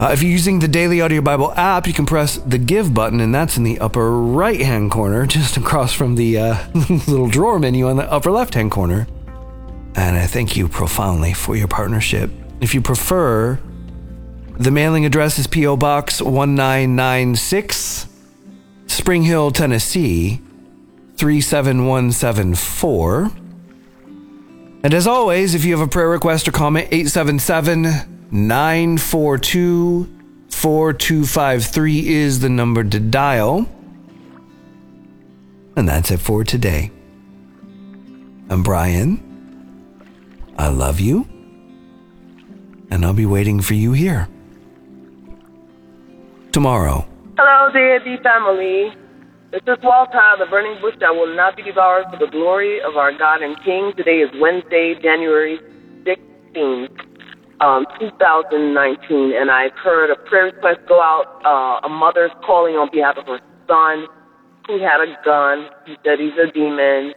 Uh, 0.00 0.10
if 0.12 0.20
you're 0.20 0.32
using 0.32 0.58
the 0.58 0.66
Daily 0.68 1.00
Audio 1.00 1.22
Bible 1.22 1.52
app, 1.52 1.86
you 1.86 1.92
can 1.92 2.06
press 2.06 2.36
the 2.36 2.58
Give 2.58 2.92
button, 2.92 3.20
and 3.20 3.34
that's 3.34 3.56
in 3.56 3.62
the 3.62 3.78
upper 3.78 4.10
right 4.20 4.60
hand 4.60 4.90
corner, 4.90 5.26
just 5.26 5.56
across 5.56 5.92
from 5.92 6.16
the 6.16 6.38
uh, 6.38 6.68
little 6.74 7.28
drawer 7.28 7.58
menu 7.58 7.88
on 7.88 7.96
the 7.96 8.10
upper 8.10 8.30
left 8.30 8.54
hand 8.54 8.70
corner. 8.70 9.06
And 9.94 10.16
I 10.16 10.26
thank 10.26 10.56
you 10.56 10.68
profoundly 10.68 11.34
for 11.34 11.54
your 11.54 11.68
partnership. 11.68 12.30
If 12.60 12.74
you 12.74 12.82
prefer, 12.82 13.60
the 14.58 14.70
mailing 14.70 15.04
address 15.04 15.38
is 15.38 15.46
P.O. 15.46 15.76
Box 15.76 16.20
1996, 16.20 18.08
Spring 18.86 19.22
Hill, 19.22 19.50
Tennessee 19.52 20.40
37174. 21.22 23.30
And 24.84 24.92
as 24.92 25.06
always, 25.06 25.54
if 25.54 25.64
you 25.64 25.76
have 25.76 25.86
a 25.86 25.90
prayer 25.90 26.08
request 26.08 26.48
or 26.48 26.52
comment, 26.52 26.90
877- 26.90 28.12
942 28.32 30.08
4253 30.48 32.08
is 32.08 32.40
the 32.40 32.48
number 32.48 32.82
to 32.82 32.98
dial. 32.98 33.68
And 35.76 35.86
that's 35.86 36.10
it 36.10 36.18
for 36.18 36.42
today. 36.42 36.90
I'm 38.48 38.62
Brian. 38.62 39.20
I 40.56 40.68
love 40.68 40.98
you. 40.98 41.28
And 42.90 43.04
I'll 43.04 43.12
be 43.12 43.26
waiting 43.26 43.60
for 43.60 43.74
you 43.74 43.92
here. 43.92 44.28
Tomorrow. 46.52 47.06
Hello, 47.36 47.70
dear 47.70 47.98
DAB 47.98 48.22
family. 48.22 48.94
This 49.52 49.60
is 49.68 49.84
Walter, 49.84 50.16
the 50.38 50.46
burning 50.48 50.80
bush 50.80 50.94
that 51.00 51.12
will 51.12 51.36
not 51.36 51.58
be 51.58 51.62
devoured 51.62 52.06
for 52.08 52.16
the 52.16 52.32
glory 52.32 52.80
of 52.80 52.96
our 52.96 53.12
God 53.12 53.42
and 53.42 53.52
King. 53.62 53.92
Today 53.98 54.24
is 54.24 54.30
Wednesday, 54.40 54.94
January 54.96 55.60
16th 56.08 56.88
um, 57.60 57.84
2019, 58.00 59.36
and 59.36 59.50
I've 59.50 59.76
heard 59.76 60.08
a 60.08 60.16
prayer 60.24 60.46
request 60.56 60.80
go 60.88 61.02
out. 61.04 61.44
Uh, 61.44 61.84
a 61.84 61.90
mother's 61.90 62.32
calling 62.40 62.80
on 62.80 62.88
behalf 62.88 63.20
of 63.20 63.26
her 63.28 63.44
son 63.68 64.08
who 64.64 64.80
had 64.80 65.04
a 65.04 65.12
gun. 65.20 65.68
He 65.84 66.00
said 66.00 66.16
he's 66.16 66.32
a 66.40 66.48
demon. 66.48 67.12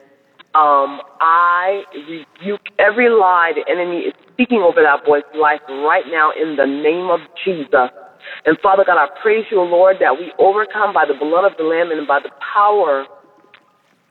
Um, 0.52 1.00
I 1.24 1.88
rebuke 1.96 2.68
every 2.84 3.08
lie 3.08 3.56
the 3.56 3.64
enemy 3.72 4.12
is 4.12 4.14
speaking 4.34 4.60
over 4.60 4.84
that 4.84 5.08
boy's 5.08 5.24
life 5.40 5.64
right 5.88 6.04
now 6.12 6.36
in 6.36 6.60
the 6.60 6.68
name 6.68 7.08
of 7.08 7.24
Jesus. 7.48 7.96
And 8.46 8.58
Father 8.62 8.84
God, 8.86 8.98
I 8.98 9.08
praise 9.22 9.46
you, 9.52 9.62
Lord, 9.62 9.98
that 10.00 10.18
we 10.18 10.32
overcome 10.40 10.94
by 10.94 11.06
the 11.06 11.14
blood 11.14 11.46
of 11.50 11.58
the 11.58 11.64
Lamb 11.64 11.92
and 11.92 12.08
by 12.08 12.20
the 12.20 12.32
power 12.54 13.06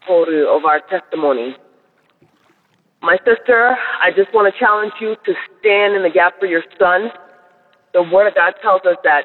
of 0.09 0.65
our 0.65 0.81
testimony. 0.91 1.57
My 3.01 3.17
sister, 3.25 3.77
I 4.03 4.11
just 4.17 4.33
want 4.33 4.53
to 4.53 4.59
challenge 4.59 4.93
you 5.01 5.17
to 5.25 5.33
stand 5.61 5.97
in 5.97 6.03
the 6.03 6.11
gap 6.13 6.35
for 6.39 6.47
your 6.47 6.63
son. 6.79 7.09
The 7.93 8.03
Word 8.03 8.29
of 8.29 8.35
God 8.35 8.55
tells 8.61 8.83
us 8.85 8.97
that 9.05 9.25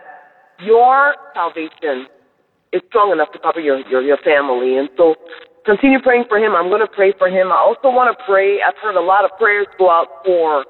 your 0.60 1.16
salvation 1.34 2.08
is 2.72 2.82
strong 2.88 3.12
enough 3.12 3.32
to 3.34 3.40
cover 3.40 3.60
your, 3.60 3.80
your, 3.88 4.02
your 4.02 4.18
family. 4.18 4.78
And 4.78 4.90
so 4.98 5.16
continue 5.66 6.00
praying 6.02 6.26
for 6.28 6.38
him. 6.38 6.56
I'm 6.56 6.70
going 6.70 6.86
to 6.86 6.92
pray 6.92 7.14
for 7.18 7.28
him. 7.28 7.52
I 7.52 7.58
also 7.58 7.90
want 7.90 8.16
to 8.16 8.24
pray. 8.26 8.60
I've 8.62 8.78
heard 8.82 8.96
a 8.96 9.04
lot 9.04 9.26
of 9.26 9.32
prayers 9.38 9.68
go 9.78 9.90
out 9.90 10.24
for 10.26 10.66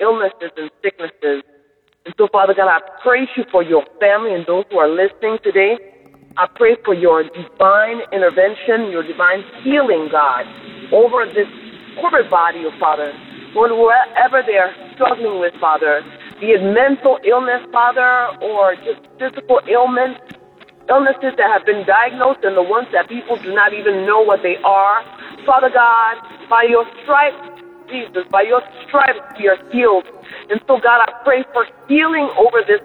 illnesses 0.00 0.52
and 0.56 0.70
sicknesses. 0.82 1.42
And 2.06 2.14
so, 2.16 2.28
Father 2.30 2.54
God, 2.54 2.70
I 2.70 2.78
praise 3.02 3.26
you 3.36 3.42
for 3.50 3.66
your 3.66 3.82
family 3.98 4.30
and 4.32 4.46
those 4.46 4.62
who 4.70 4.78
are 4.78 4.86
listening 4.86 5.42
today. 5.42 5.74
I 6.38 6.46
pray 6.54 6.78
for 6.84 6.94
your 6.94 7.24
divine 7.26 7.98
intervention, 8.14 8.94
your 8.94 9.02
divine 9.02 9.42
healing, 9.66 10.06
God, 10.06 10.46
over 10.94 11.26
this 11.26 11.50
corporate 11.98 12.30
body, 12.30 12.62
oh 12.62 12.70
Father, 12.78 13.10
Lord, 13.58 13.74
wherever 13.74 14.38
they 14.46 14.54
are 14.54 14.70
struggling 14.94 15.40
with, 15.40 15.54
Father, 15.58 16.04
be 16.38 16.54
it 16.54 16.62
mental 16.62 17.18
illness, 17.26 17.66
Father, 17.72 18.38
or 18.38 18.76
just 18.86 19.02
physical 19.18 19.58
ailments, 19.66 20.20
illnesses 20.86 21.34
that 21.34 21.50
have 21.50 21.66
been 21.66 21.82
diagnosed 21.88 22.46
and 22.46 22.54
the 22.54 22.62
ones 22.62 22.86
that 22.92 23.08
people 23.08 23.34
do 23.42 23.50
not 23.50 23.74
even 23.74 24.06
know 24.06 24.22
what 24.22 24.46
they 24.46 24.60
are. 24.62 25.02
Father 25.42 25.74
God, 25.74 26.22
by 26.46 26.68
your 26.68 26.86
stripes, 27.02 27.55
Jesus, 27.88 28.24
by 28.30 28.42
your 28.42 28.62
stripes 28.86 29.20
we 29.38 29.48
are 29.48 29.58
healed. 29.72 30.06
And 30.50 30.60
so, 30.66 30.78
God, 30.78 31.06
I 31.06 31.12
pray 31.24 31.44
for 31.52 31.66
healing 31.88 32.28
over 32.38 32.62
this 32.66 32.80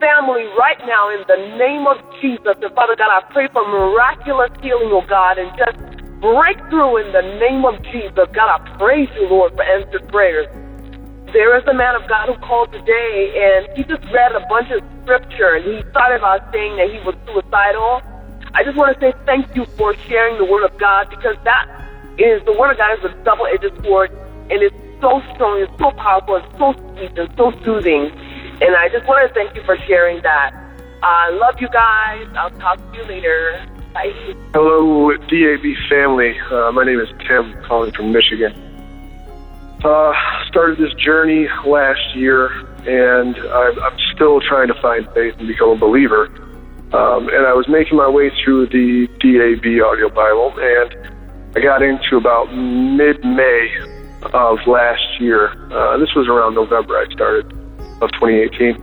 family 0.00 0.46
right 0.58 0.78
now 0.86 1.10
in 1.10 1.22
the 1.26 1.56
name 1.56 1.86
of 1.86 1.98
Jesus. 2.20 2.56
And 2.60 2.74
Father 2.74 2.96
God, 2.96 3.10
I 3.10 3.22
pray 3.32 3.48
for 3.52 3.66
miraculous 3.66 4.50
healing, 4.60 4.90
oh 4.92 5.04
God, 5.06 5.38
and 5.38 5.50
just 5.56 5.78
breakthrough 6.20 7.04
in 7.04 7.12
the 7.12 7.22
name 7.38 7.64
of 7.64 7.82
Jesus. 7.90 8.26
God, 8.32 8.48
I 8.48 8.58
praise 8.78 9.08
you, 9.14 9.28
Lord, 9.28 9.54
for 9.54 9.62
answered 9.62 10.08
prayers. 10.08 10.48
There 11.32 11.56
is 11.58 11.66
a 11.66 11.74
man 11.74 11.96
of 11.96 12.08
God 12.08 12.28
who 12.28 12.38
called 12.46 12.70
today, 12.70 13.34
and 13.34 13.76
he 13.76 13.82
just 13.82 14.04
read 14.12 14.32
a 14.32 14.46
bunch 14.48 14.70
of 14.70 14.82
scripture, 15.02 15.58
and 15.58 15.64
he 15.64 15.82
started 15.90 16.20
by 16.20 16.38
saying 16.52 16.76
that 16.76 16.88
he 16.90 17.02
was 17.02 17.16
suicidal. 17.26 18.02
I 18.54 18.62
just 18.62 18.76
want 18.76 18.94
to 18.94 19.00
say 19.02 19.12
thank 19.26 19.50
you 19.56 19.66
for 19.76 19.96
sharing 20.06 20.38
the 20.38 20.44
word 20.44 20.62
of 20.62 20.78
God 20.78 21.10
because 21.10 21.34
that 21.42 21.66
is 22.18 22.38
the 22.46 22.52
word 22.52 22.70
of 22.70 22.78
God 22.78 22.98
is 22.98 23.04
a 23.04 23.24
double-edged 23.24 23.82
sword, 23.82 24.14
and 24.50 24.62
it's 24.62 24.76
so 25.00 25.22
strong, 25.34 25.60
it's 25.60 25.78
so 25.78 25.90
powerful, 25.92 26.36
it's 26.36 26.58
so 26.58 26.72
sweet, 26.72 27.18
and 27.18 27.32
so 27.36 27.52
soothing. 27.64 28.10
And 28.60 28.76
I 28.76 28.88
just 28.88 29.06
want 29.06 29.26
to 29.28 29.34
thank 29.34 29.54
you 29.54 29.62
for 29.64 29.76
sharing 29.86 30.22
that. 30.22 30.52
I 31.02 31.30
love 31.30 31.60
you 31.60 31.68
guys. 31.68 32.26
I'll 32.36 32.50
talk 32.58 32.78
to 32.78 32.96
you 32.96 33.04
later. 33.04 33.66
Bye. 33.92 34.12
Hello, 34.54 35.12
DAB 35.12 35.64
family. 35.88 36.38
Uh, 36.50 36.72
my 36.72 36.84
name 36.84 37.00
is 37.00 37.08
Tim, 37.26 37.54
calling 37.62 37.92
from 37.92 38.12
Michigan. 38.12 38.52
Uh, 39.84 40.12
started 40.46 40.78
this 40.78 40.94
journey 40.94 41.46
last 41.66 42.00
year, 42.16 42.48
and 42.86 43.36
I'm, 43.36 43.78
I'm 43.80 43.98
still 44.14 44.40
trying 44.40 44.68
to 44.68 44.80
find 44.80 45.06
faith 45.12 45.34
and 45.38 45.46
become 45.46 45.70
a 45.70 45.76
believer. 45.76 46.26
Um, 46.94 47.28
and 47.28 47.46
I 47.46 47.52
was 47.52 47.66
making 47.68 47.96
my 47.98 48.08
way 48.08 48.30
through 48.42 48.68
the 48.68 49.06
DAB 49.20 49.84
audio 49.84 50.08
Bible, 50.08 50.54
and 50.56 50.94
I 51.56 51.60
got 51.60 51.82
into 51.82 52.16
about 52.16 52.54
mid-May 52.54 53.93
of 54.32 54.58
last 54.66 55.20
year. 55.20 55.52
Uh, 55.72 55.98
this 55.98 56.14
was 56.14 56.28
around 56.28 56.54
November 56.54 56.96
I 56.96 57.06
started 57.12 57.52
of 58.00 58.10
2018. 58.12 58.82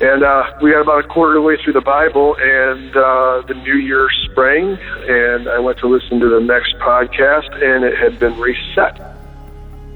And 0.00 0.22
uh, 0.22 0.44
we 0.62 0.70
got 0.70 0.82
about 0.82 1.04
a 1.04 1.08
quarter 1.08 1.36
of 1.36 1.42
the 1.42 1.46
way 1.46 1.56
through 1.62 1.72
the 1.72 1.80
Bible, 1.80 2.36
and 2.38 2.96
uh, 2.96 3.42
the 3.48 3.54
new 3.54 3.74
year 3.74 4.08
sprang, 4.30 4.78
and 5.08 5.48
I 5.48 5.58
went 5.58 5.78
to 5.78 5.88
listen 5.88 6.20
to 6.20 6.28
the 6.28 6.38
next 6.38 6.76
podcast, 6.76 7.50
and 7.60 7.84
it 7.84 7.98
had 7.98 8.18
been 8.20 8.38
reset. 8.38 8.96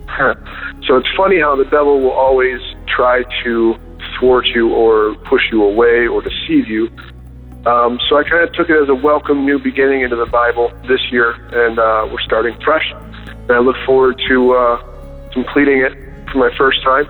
so 0.87 0.96
it's 0.96 1.08
funny 1.16 1.38
how 1.38 1.54
the 1.54 1.64
devil 1.70 2.00
will 2.00 2.11
always 2.11 2.61
try 2.88 3.22
to 3.44 3.76
thwart 4.18 4.46
you 4.48 4.70
or 4.74 5.14
push 5.26 5.42
you 5.52 5.62
away 5.62 6.08
or 6.08 6.20
deceive 6.20 6.66
you 6.68 6.90
Um, 7.64 8.00
so 8.08 8.16
I 8.16 8.24
kind 8.24 8.42
of 8.42 8.52
took 8.54 8.68
it 8.70 8.82
as 8.82 8.88
a 8.88 8.94
welcome 8.94 9.46
new 9.46 9.61
beginning 9.61 10.02
into 10.02 10.16
the 10.16 10.26
Bible 10.26 10.72
this 10.88 11.00
year, 11.12 11.30
and 11.52 11.78
uh, 11.78 12.08
we're 12.11 12.20
starting 12.22 12.58
fresh. 12.64 12.92
And 13.48 13.52
I 13.52 13.59
look 13.59 13.76
forward 13.85 14.20
to 14.28 14.52
uh, 14.55 15.31
completing 15.33 15.78
it 15.78 15.92
for 16.31 16.38
my 16.38 16.57
first 16.57 16.83
time. 16.83 17.07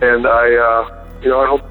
And 0.00 0.26
I, 0.26 0.54
uh, 0.54 1.06
you 1.22 1.28
know, 1.28 1.40
I 1.40 1.46
hope 1.46 1.62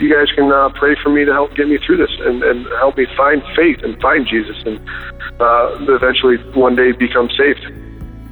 you 0.00 0.12
guys 0.12 0.28
can 0.34 0.50
uh, 0.50 0.70
pray 0.70 0.96
for 1.02 1.10
me 1.10 1.24
to 1.24 1.32
help 1.32 1.54
get 1.54 1.68
me 1.68 1.78
through 1.78 1.98
this 1.98 2.10
and, 2.20 2.42
and 2.42 2.66
help 2.78 2.96
me 2.96 3.06
find 3.16 3.42
faith 3.54 3.82
and 3.82 4.00
find 4.00 4.26
Jesus 4.26 4.56
and 4.64 4.80
uh, 5.40 5.76
eventually 5.88 6.36
one 6.52 6.76
day 6.76 6.92
become 6.92 7.28
saved. 7.36 7.66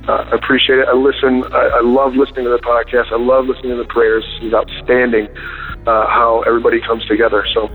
Uh, 0.09 0.29
I 0.31 0.37
appreciate 0.37 0.81
it. 0.81 0.89
I 0.89 0.93
listen. 0.93 1.45
I, 1.53 1.79
I 1.79 1.81
love 1.81 2.15
listening 2.15 2.45
to 2.45 2.51
the 2.51 2.59
podcast. 2.59 3.11
I 3.11 3.17
love 3.17 3.47
listening 3.47 3.71
to 3.71 3.77
the 3.77 3.89
prayers. 3.89 4.25
It's 4.43 4.55
outstanding 4.55 5.29
uh, 5.87 6.07
how 6.07 6.43
everybody 6.47 6.81
comes 6.81 7.05
together. 7.07 7.47
So, 7.55 7.69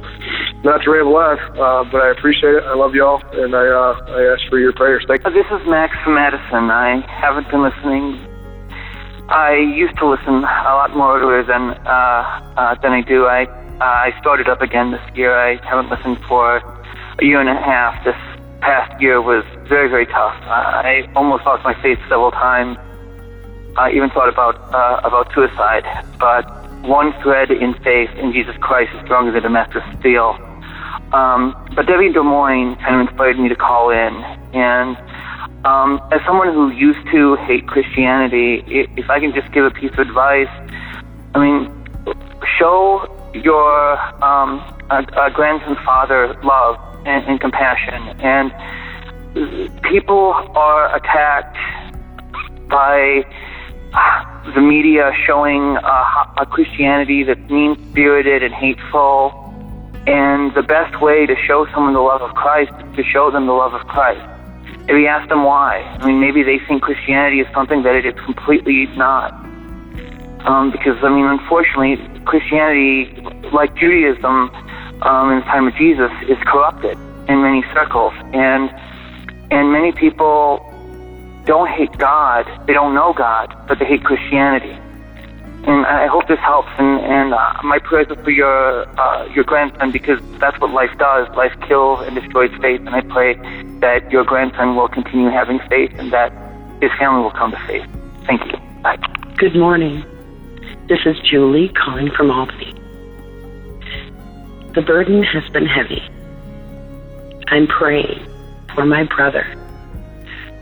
not 0.63 0.83
to 0.83 0.91
ramble 0.91 1.15
on, 1.15 1.39
uh, 1.57 1.83
but 1.89 2.01
I 2.01 2.11
appreciate 2.11 2.55
it. 2.55 2.63
I 2.63 2.75
love 2.75 2.93
y'all, 2.93 3.21
and 3.31 3.55
I 3.55 3.65
uh, 3.67 3.95
I 4.07 4.33
ask 4.33 4.43
for 4.49 4.59
your 4.59 4.73
prayers. 4.73 5.05
Thank 5.07 5.23
you. 5.23 5.31
This 5.31 5.47
is 5.51 5.65
Max 5.67 5.95
Madison. 6.05 6.69
I 6.69 6.99
haven't 7.07 7.49
been 7.49 7.63
listening. 7.63 8.19
I 9.29 9.55
used 9.55 9.95
to 9.99 10.09
listen 10.09 10.43
a 10.43 10.73
lot 10.75 10.95
more 10.95 11.13
regularly 11.13 11.45
than 11.47 11.71
uh, 11.87 12.53
uh, 12.57 12.75
than 12.81 12.91
I 12.91 13.01
do. 13.01 13.25
I 13.25 13.45
uh, 13.45 14.11
I 14.11 14.13
started 14.19 14.49
up 14.49 14.61
again 14.61 14.91
this 14.91 15.01
year. 15.15 15.33
I 15.33 15.63
haven't 15.65 15.89
listened 15.89 16.19
for 16.25 16.57
a 16.57 17.25
year 17.25 17.39
and 17.39 17.49
a 17.49 17.55
half. 17.55 18.03
This 18.03 18.17
past 18.59 18.99
year 19.01 19.21
was 19.21 19.45
very 19.69 19.87
very 19.87 20.07
tough. 20.07 20.35
I 20.43 21.09
almost 21.15 21.45
lost 21.45 21.63
my 21.63 21.79
faith 21.81 21.99
several 22.09 22.31
times. 22.31 22.77
I 23.77 23.91
even 23.91 24.09
thought 24.09 24.27
about 24.27 24.57
uh, 24.73 25.07
about 25.07 25.33
suicide, 25.33 25.85
but 26.19 26.43
one 26.83 27.13
thread 27.21 27.49
in 27.51 27.75
faith 27.75 28.09
in 28.17 28.33
Jesus 28.33 28.55
Christ 28.59 28.91
is 28.95 29.05
stronger 29.05 29.31
than 29.31 29.39
a 29.39 29.47
Damascus 29.47 29.83
steel. 29.99 30.37
Um, 31.13 31.55
but 31.75 31.87
Debbie 31.87 32.11
Des 32.11 32.21
Moines 32.21 32.75
kind 32.77 32.95
of 32.95 33.07
inspired 33.07 33.39
me 33.39 33.49
to 33.49 33.55
call 33.55 33.89
in. 33.89 34.13
And 34.53 34.97
um, 35.65 36.01
as 36.11 36.21
someone 36.25 36.53
who 36.53 36.69
used 36.71 37.05
to 37.11 37.35
hate 37.35 37.67
Christianity, 37.67 38.63
if 38.67 39.09
I 39.09 39.19
can 39.19 39.33
just 39.33 39.51
give 39.51 39.65
a 39.65 39.71
piece 39.71 39.91
of 39.93 39.99
advice, 39.99 40.49
I 41.33 41.39
mean, 41.39 41.71
show 42.57 43.15
your 43.33 43.97
um, 44.23 44.59
uh, 44.89 45.03
uh, 45.13 45.29
grandson 45.29 45.77
father 45.85 46.33
love 46.43 46.77
and, 47.05 47.25
and 47.25 47.41
compassion. 47.41 48.01
And 48.19 48.51
people 49.83 50.33
are 50.55 50.95
attacked 50.95 51.57
by 52.69 53.25
the 54.53 54.61
media 54.61 55.11
showing 55.25 55.77
a 55.77 56.45
Christianity 56.49 57.23
that's 57.23 57.49
mean 57.49 57.75
spirited 57.91 58.43
and 58.43 58.53
hateful. 58.53 59.48
And 60.07 60.53
the 60.55 60.63
best 60.63 61.01
way 61.01 61.25
to 61.25 61.35
show 61.47 61.67
someone 61.73 61.93
the 61.93 61.99
love 61.99 62.21
of 62.21 62.33
Christ 62.35 62.71
is 62.71 62.95
to 62.95 63.03
show 63.03 63.31
them 63.31 63.45
the 63.47 63.53
love 63.53 63.73
of 63.73 63.85
Christ. 63.87 64.21
Maybe 64.87 65.05
ask 65.07 65.29
them 65.29 65.43
why. 65.43 65.81
I 65.99 66.07
mean, 66.07 66.19
maybe 66.19 66.41
they 66.41 66.59
think 66.67 66.81
Christianity 66.81 67.41
is 67.41 67.47
something 67.53 67.83
that 67.83 67.95
it 67.95 68.05
is 68.05 68.15
completely 68.25 68.87
not. 68.97 69.33
Um, 70.47 70.71
because, 70.71 70.97
I 71.03 71.09
mean, 71.09 71.25
unfortunately, 71.25 71.97
Christianity, 72.25 73.21
like 73.51 73.75
Judaism 73.75 74.49
um, 75.03 75.31
in 75.31 75.39
the 75.39 75.45
time 75.45 75.67
of 75.67 75.75
Jesus, 75.75 76.11
is 76.27 76.37
corrupted 76.45 76.97
in 77.27 77.41
many 77.41 77.61
circles. 77.73 78.13
And, 78.33 78.71
and 79.51 79.71
many 79.71 79.91
people 79.91 80.65
don't 81.45 81.69
hate 81.69 81.95
God, 81.97 82.45
they 82.65 82.73
don't 82.73 82.93
know 82.93 83.13
God, 83.13 83.55
but 83.67 83.79
they 83.79 83.85
hate 83.85 84.03
Christianity. 84.03 84.75
And 85.67 85.85
I 85.85 86.07
hope 86.07 86.27
this 86.27 86.39
helps. 86.39 86.69
And, 86.77 87.01
and 87.01 87.33
uh, 87.33 87.53
my 87.63 87.79
prayers 87.79 88.07
are 88.09 88.23
for 88.23 88.31
your 88.31 88.87
uh, 88.99 89.25
your 89.27 89.43
grandson 89.43 89.91
because 89.91 90.19
that's 90.39 90.59
what 90.59 90.71
life 90.71 90.91
does. 90.97 91.27
Life 91.35 91.53
kills 91.67 92.05
and 92.07 92.15
destroys 92.15 92.51
faith. 92.61 92.79
And 92.79 92.89
I 92.89 93.01
pray 93.01 93.35
that 93.79 94.09
your 94.11 94.23
grandson 94.23 94.75
will 94.75 94.87
continue 94.87 95.29
having 95.29 95.59
faith 95.69 95.91
and 95.99 96.11
that 96.13 96.31
his 96.81 96.91
family 96.97 97.23
will 97.23 97.31
come 97.31 97.51
to 97.51 97.59
faith. 97.67 97.87
Thank 98.25 98.45
you. 98.45 98.57
Bye. 98.81 98.97
Good 99.37 99.55
morning. 99.55 100.03
This 100.87 100.99
is 101.05 101.19
Julie 101.29 101.69
calling 101.69 102.09
from 102.11 102.31
Albany. 102.31 102.73
The 104.73 104.81
burden 104.81 105.23
has 105.23 105.47
been 105.51 105.65
heavy. 105.65 106.01
I'm 107.47 107.67
praying 107.67 108.25
for 108.73 108.85
my 108.85 109.03
brother 109.03 109.45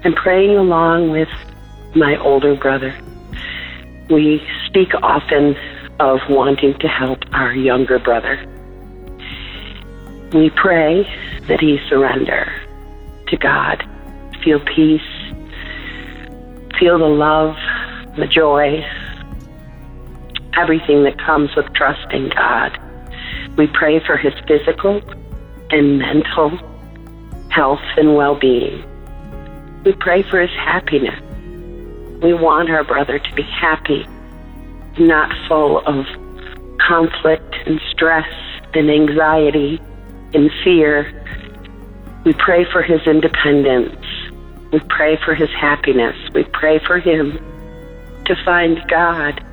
and 0.03 0.15
praying 0.15 0.57
along 0.57 1.11
with 1.11 1.29
my 1.95 2.17
older 2.17 2.55
brother. 2.55 2.97
We 4.09 4.41
speak 4.65 4.89
often 5.03 5.55
of 5.99 6.19
wanting 6.29 6.77
to 6.79 6.87
help 6.87 7.19
our 7.33 7.53
younger 7.53 7.99
brother. 7.99 8.45
We 10.33 10.49
pray 10.51 11.03
that 11.47 11.59
he 11.59 11.77
surrender 11.89 12.49
to 13.27 13.37
God, 13.37 13.83
feel 14.43 14.59
peace, 14.61 15.01
feel 16.79 16.99
the 16.99 17.05
love, 17.05 17.55
the 18.15 18.27
joy, 18.27 18.85
everything 20.55 21.03
that 21.03 21.17
comes 21.19 21.53
with 21.55 21.65
trusting 21.73 22.29
God. 22.29 22.77
We 23.57 23.67
pray 23.67 23.99
for 24.05 24.15
his 24.15 24.33
physical 24.47 25.01
and 25.69 25.99
mental 25.99 26.51
health 27.49 27.83
and 27.97 28.15
well 28.15 28.35
being. 28.39 28.85
We 29.83 29.93
pray 29.93 30.23
for 30.23 30.39
his 30.39 30.51
happiness. 30.51 31.26
We 32.21 32.33
want 32.33 32.69
our 32.69 32.83
brother 32.83 33.19
to 33.19 33.35
be 33.35 33.43
happy, 33.43 34.07
not 34.97 35.31
full 35.47 35.79
of 35.85 36.05
conflict 36.79 37.55
and 37.65 37.79
stress 37.91 38.27
and 38.73 38.89
anxiety 38.89 39.79
and 40.33 40.49
fear. 40.63 41.13
We 42.25 42.33
pray 42.33 42.65
for 42.71 42.81
his 42.81 43.01
independence. 43.05 44.03
We 44.71 44.79
pray 44.89 45.17
for 45.23 45.35
his 45.35 45.49
happiness. 45.49 46.15
We 46.33 46.43
pray 46.43 46.79
for 46.79 46.99
him 46.99 47.37
to 48.25 48.35
find 48.43 48.79
God. 48.89 49.43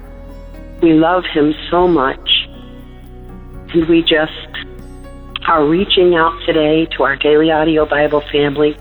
We 0.82 0.94
love 0.94 1.24
him 1.32 1.54
so 1.70 1.86
much. 1.86 2.48
And 3.74 3.86
we 3.88 4.02
just 4.02 4.48
are 5.46 5.66
reaching 5.66 6.14
out 6.14 6.32
today 6.46 6.86
to 6.96 7.02
our 7.02 7.16
daily 7.16 7.50
audio 7.50 7.84
Bible 7.84 8.22
family 8.32 8.76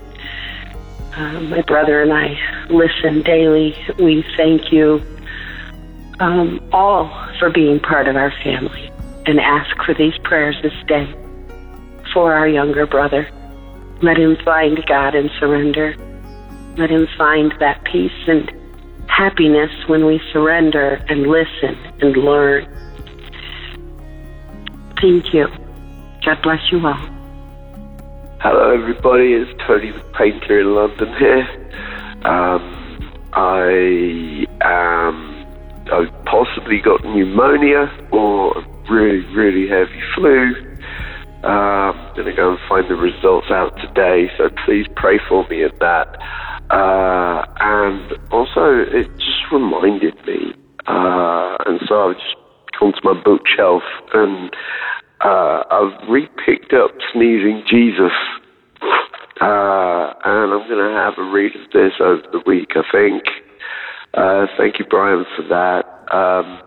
uh, 1.16 1.40
my 1.40 1.62
brother 1.62 2.02
and 2.02 2.12
I 2.12 2.36
listen 2.68 3.22
daily. 3.22 3.76
We 3.98 4.24
thank 4.36 4.72
you 4.72 5.02
um, 6.20 6.60
all 6.72 7.08
for 7.38 7.50
being 7.50 7.80
part 7.80 8.08
of 8.08 8.16
our 8.16 8.32
family 8.42 8.90
and 9.26 9.40
ask 9.40 9.76
for 9.84 9.94
these 9.94 10.16
prayers 10.24 10.56
this 10.62 10.72
day 10.86 11.12
for 12.12 12.34
our 12.34 12.48
younger 12.48 12.86
brother. 12.86 13.28
Let 14.02 14.18
him 14.18 14.36
find 14.44 14.84
God 14.86 15.14
and 15.14 15.30
surrender. 15.38 15.96
Let 16.76 16.90
him 16.90 17.06
find 17.16 17.52
that 17.60 17.84
peace 17.84 18.12
and 18.26 18.50
happiness 19.08 19.70
when 19.86 20.06
we 20.06 20.20
surrender 20.32 21.04
and 21.08 21.26
listen 21.26 21.76
and 22.00 22.16
learn. 22.16 22.66
Thank 25.00 25.32
you. 25.32 25.48
God 26.24 26.42
bless 26.42 26.72
you 26.72 26.86
all. 26.86 27.13
Hello, 28.46 28.74
everybody. 28.74 29.32
It's 29.32 29.50
Tony 29.66 29.90
the 29.90 30.04
Painter 30.18 30.60
in 30.60 30.74
London 30.74 31.08
here. 31.16 31.48
Um, 32.26 32.60
I 33.32 34.44
am. 34.60 35.46
I've 35.90 36.24
possibly 36.26 36.78
got 36.84 37.02
pneumonia 37.04 37.88
or 38.12 38.58
a 38.58 38.92
really, 38.92 39.24
really 39.34 39.66
heavy 39.66 39.98
flu. 40.14 40.52
Uh, 41.42 41.46
I'm 41.48 42.14
going 42.16 42.26
to 42.26 42.34
go 42.36 42.50
and 42.50 42.58
find 42.68 42.84
the 42.90 42.96
results 42.96 43.46
out 43.48 43.74
today, 43.80 44.30
so 44.36 44.50
please 44.66 44.84
pray 44.94 45.18
for 45.26 45.48
me 45.48 45.64
at 45.64 45.80
that. 45.80 46.14
Uh, 46.68 47.46
and 47.60 48.12
also, 48.30 48.84
it 48.92 49.08
just 49.16 49.50
reminded 49.52 50.16
me, 50.26 50.52
uh, 50.86 51.56
and 51.64 51.80
so 51.88 52.10
I've 52.10 52.16
just 52.16 52.36
gone 52.78 52.92
to 52.92 53.00
my 53.04 53.22
bookshelf 53.24 53.82
and 54.12 54.54
uh, 55.24 55.62
I've 55.70 56.08
re-picked 56.08 56.72
up 56.74 56.90
Sneezing 57.12 57.64
Jesus, 57.68 58.12
uh, 59.40 60.12
and 60.24 60.52
I'm 60.52 60.68
going 60.68 60.84
to 60.84 60.94
have 60.94 61.14
a 61.16 61.24
read 61.30 61.52
of 61.56 61.70
this 61.72 61.92
over 61.98 62.22
the 62.30 62.42
week, 62.46 62.72
I 62.76 62.82
think. 62.92 63.22
Uh, 64.12 64.46
thank 64.58 64.78
you, 64.78 64.84
Brian, 64.84 65.24
for 65.34 65.42
that. 65.48 66.14
Um, 66.14 66.62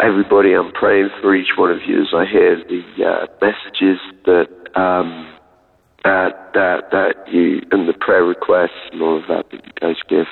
everybody, 0.00 0.52
I'm 0.54 0.72
praying 0.72 1.10
for 1.20 1.34
each 1.34 1.56
one 1.56 1.70
of 1.70 1.78
you 1.86 2.02
as 2.02 2.08
I 2.12 2.26
hear 2.26 2.56
the 2.56 2.82
uh, 3.04 3.26
messages 3.40 3.98
that 4.26 4.48
um, 4.74 5.32
that 6.04 6.50
that 6.54 6.90
that 6.90 7.14
you 7.32 7.62
and 7.70 7.88
the 7.88 7.94
prayer 7.94 8.24
requests 8.24 8.90
and 8.92 9.02
all 9.02 9.16
of 9.18 9.26
that 9.28 9.50
that 9.50 9.64
you 9.64 9.72
guys 9.80 9.96
give. 10.08 10.26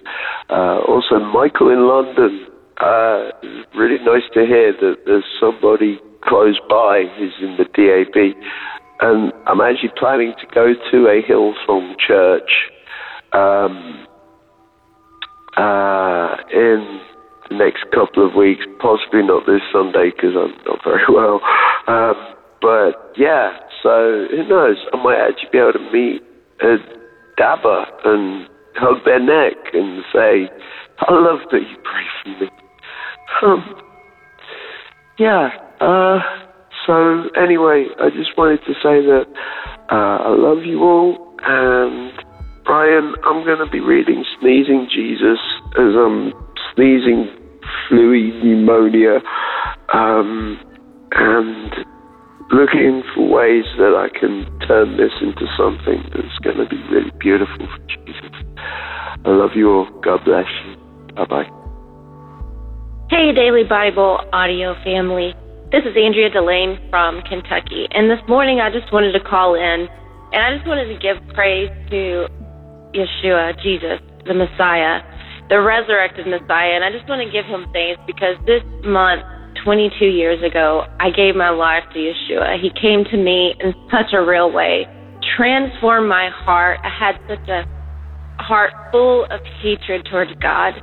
Uh, 0.51 0.81
also, 0.87 1.19
Michael 1.21 1.71
in 1.71 1.87
London. 1.87 2.47
Uh, 2.79 3.31
really 3.75 3.97
nice 4.05 4.29
to 4.35 4.45
hear 4.45 4.71
that 4.71 4.97
there's 5.07 5.25
somebody 5.41 5.99
close 6.27 6.59
by 6.69 7.05
is 7.19 7.33
in 7.41 7.57
the 7.57 7.65
DAB. 7.65 8.35
And 9.01 9.33
I'm 9.47 9.61
actually 9.61 9.93
planning 9.99 10.35
to 10.41 10.47
go 10.55 10.73
to 10.73 10.97
a 11.07 11.23
Hillsong 11.23 11.97
church 11.99 12.51
um, 13.33 14.07
uh, 15.57 16.37
in 16.53 17.01
the 17.49 17.57
next 17.57 17.85
couple 17.93 18.27
of 18.27 18.35
weeks, 18.35 18.65
possibly 18.81 19.23
not 19.23 19.47
this 19.47 19.61
Sunday 19.73 20.11
because 20.11 20.35
I'm 20.37 20.57
not 20.67 20.83
very 20.85 21.05
well. 21.09 21.41
Um, 21.87 22.15
but 22.61 23.13
yeah, 23.17 23.59
so 23.83 24.27
who 24.31 24.49
knows? 24.49 24.77
I 24.93 25.03
might 25.03 25.21
actually 25.21 25.51
be 25.53 25.59
able 25.59 25.75
to 25.75 25.93
meet 25.93 26.23
a 26.63 26.77
dabber 27.37 27.85
and 28.05 28.49
hug 28.75 29.05
their 29.05 29.21
neck 29.21 29.57
and 29.75 30.03
say, 30.13 30.51
"I 31.01 31.13
love 31.13 31.41
that 31.53 31.61
you 31.61 31.77
pray 31.85 32.05
for 32.23 32.45
me." 32.45 32.51
Um, 33.43 33.83
yeah. 35.19 35.66
Uh, 35.81 36.19
so 36.87 37.29
anyway, 37.37 37.87
I 38.01 38.11
just 38.11 38.37
wanted 38.37 38.61
to 38.67 38.75
say 38.75 39.03
that 39.05 39.27
uh, 39.91 40.19
I 40.23 40.35
love 40.37 40.65
you 40.65 40.83
all, 40.83 41.35
and 41.43 42.13
Brian, 42.65 43.15
I'm 43.25 43.45
going 43.45 43.59
to 43.65 43.71
be 43.71 43.81
reading 43.81 44.25
Sneezing 44.41 44.89
Jesus 44.93 45.39
as 45.79 45.95
I'm 45.95 46.33
sneezing 46.75 47.29
fluey 47.89 48.33
pneumonia, 48.43 49.21
um, 49.93 50.59
and 51.13 51.73
looking 52.53 53.03
for 53.15 53.29
ways 53.29 53.65
that 53.79 53.95
I 53.95 54.09
can 54.19 54.47
turn 54.67 54.97
this 54.97 55.13
into 55.21 55.47
something 55.57 56.03
that's 56.15 56.39
going 56.43 56.59
to 56.59 56.67
be 56.69 56.81
really 56.91 57.11
beautiful 57.19 57.67
for 57.67 57.87
Jesus. 57.87 58.31
I 59.25 59.31
love 59.31 59.51
you 59.55 59.71
all. 59.71 59.89
God 60.03 60.25
bless 60.25 60.47
you. 60.65 60.77
Bye 61.15 61.25
bye. 61.25 61.51
Hey, 63.11 63.33
Daily 63.33 63.65
Bible 63.65 64.21
audio 64.33 64.75
family. 64.85 65.35
This 65.73 65.83
is 65.83 65.97
Andrea 65.99 66.31
Delane 66.31 66.79
from 66.91 67.23
Kentucky. 67.23 67.89
And 67.91 68.09
this 68.09 68.23
morning 68.29 68.61
I 68.61 68.71
just 68.71 68.93
wanted 68.93 69.11
to 69.19 69.21
call 69.21 69.57
in 69.57 69.91
and 70.31 70.39
I 70.39 70.55
just 70.55 70.65
wanted 70.65 70.87
to 70.87 70.99
give 71.03 71.19
praise 71.35 71.71
to 71.91 72.31
Yeshua, 72.95 73.61
Jesus, 73.61 73.99
the 74.27 74.35
Messiah, 74.35 75.03
the 75.51 75.61
resurrected 75.61 76.29
Messiah. 76.29 76.71
And 76.71 76.85
I 76.85 76.93
just 76.93 77.09
want 77.09 77.19
to 77.19 77.31
give 77.35 77.47
him 77.47 77.67
thanks 77.75 78.01
because 78.07 78.39
this 78.47 78.63
month, 78.87 79.27
22 79.65 80.07
years 80.07 80.39
ago, 80.39 80.87
I 81.01 81.11
gave 81.11 81.35
my 81.35 81.51
life 81.51 81.83
to 81.95 81.99
Yeshua. 81.99 82.63
He 82.63 82.71
came 82.81 83.03
to 83.11 83.17
me 83.17 83.57
in 83.59 83.75
such 83.91 84.15
a 84.15 84.23
real 84.23 84.53
way, 84.53 84.87
transformed 85.37 86.09
my 86.09 86.31
heart. 86.31 86.79
I 86.85 86.95
had 86.95 87.19
such 87.27 87.49
a 87.51 87.67
heart 88.39 88.71
full 88.93 89.25
of 89.35 89.41
hatred 89.61 90.07
towards 90.09 90.31
God. 90.39 90.79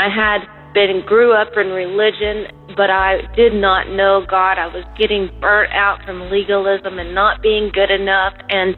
I 0.00 0.08
had 0.08 0.48
been 0.74 1.04
grew 1.06 1.32
up 1.32 1.56
in 1.56 1.68
religion, 1.68 2.48
but 2.76 2.90
I 2.90 3.22
did 3.36 3.54
not 3.54 3.88
know 3.88 4.26
God. 4.28 4.58
I 4.58 4.66
was 4.66 4.84
getting 4.98 5.30
burnt 5.40 5.72
out 5.72 6.04
from 6.04 6.30
legalism 6.30 6.98
and 6.98 7.14
not 7.14 7.40
being 7.40 7.70
good 7.72 7.90
enough 7.90 8.34
and 8.50 8.76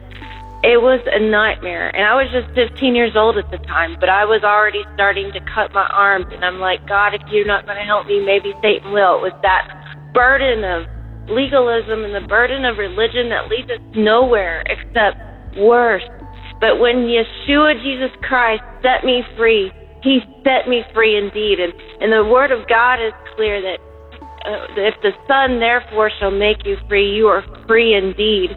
it 0.63 0.81
was 0.81 0.99
a 1.05 1.19
nightmare. 1.19 1.93
And 1.95 2.03
I 2.03 2.17
was 2.17 2.33
just 2.33 2.49
15 2.55 2.95
years 2.95 3.15
old 3.15 3.37
at 3.37 3.49
the 3.51 3.61
time, 3.69 3.95
but 3.99 4.09
I 4.09 4.25
was 4.25 4.43
already 4.43 4.83
starting 4.95 5.31
to 5.33 5.39
cut 5.53 5.71
my 5.71 5.85
arms. 5.93 6.25
And 6.33 6.43
I'm 6.43 6.59
like, 6.59 6.81
God, 6.87 7.13
if 7.13 7.21
you're 7.29 7.45
not 7.45 7.65
going 7.65 7.77
to 7.77 7.85
help 7.85 8.07
me, 8.07 8.25
maybe 8.25 8.53
Satan 8.61 8.91
will. 8.91 9.21
It 9.21 9.31
was 9.31 9.37
that 9.43 9.69
burden 10.13 10.65
of 10.65 10.89
legalism 11.29 12.03
and 12.03 12.15
the 12.15 12.25
burden 12.27 12.65
of 12.65 12.77
religion 12.77 13.29
that 13.29 13.49
leads 13.49 13.69
us 13.69 13.79
nowhere 13.95 14.63
except 14.65 15.21
worse. 15.57 16.03
But 16.59 16.79
when 16.79 17.05
Yeshua, 17.05 17.77
Jesus 17.83 18.09
Christ, 18.23 18.63
set 18.81 19.05
me 19.05 19.21
free, 19.37 19.71
he 20.03 20.19
set 20.43 20.67
me 20.67 20.83
free 20.93 21.17
indeed. 21.17 21.59
And, 21.59 21.73
and 22.01 22.11
the 22.11 22.23
word 22.23 22.51
of 22.51 22.67
God 22.67 23.01
is 23.03 23.13
clear 23.35 23.61
that 23.61 23.79
uh, 24.45 24.67
if 24.77 24.95
the 25.01 25.11
Son 25.27 25.59
therefore 25.59 26.11
shall 26.19 26.31
make 26.31 26.65
you 26.65 26.77
free, 26.87 27.13
you 27.15 27.27
are 27.27 27.43
free 27.67 27.95
indeed. 27.95 28.51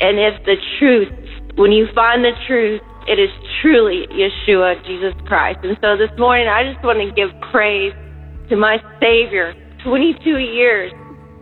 And 0.00 0.18
if 0.18 0.44
the 0.44 0.56
truth 0.78 1.08
when 1.56 1.72
you 1.72 1.88
find 1.94 2.22
the 2.22 2.36
truth, 2.46 2.82
it 3.08 3.18
is 3.18 3.30
truly 3.62 4.06
Yeshua, 4.12 4.76
Jesus 4.84 5.14
Christ. 5.26 5.60
And 5.64 5.76
so 5.80 5.96
this 5.96 6.12
morning, 6.18 6.48
I 6.48 6.70
just 6.70 6.84
want 6.84 7.00
to 7.00 7.08
give 7.16 7.32
praise 7.50 7.94
to 8.50 8.56
my 8.56 8.76
Savior. 9.00 9.54
22 9.82 10.36
years 10.38 10.92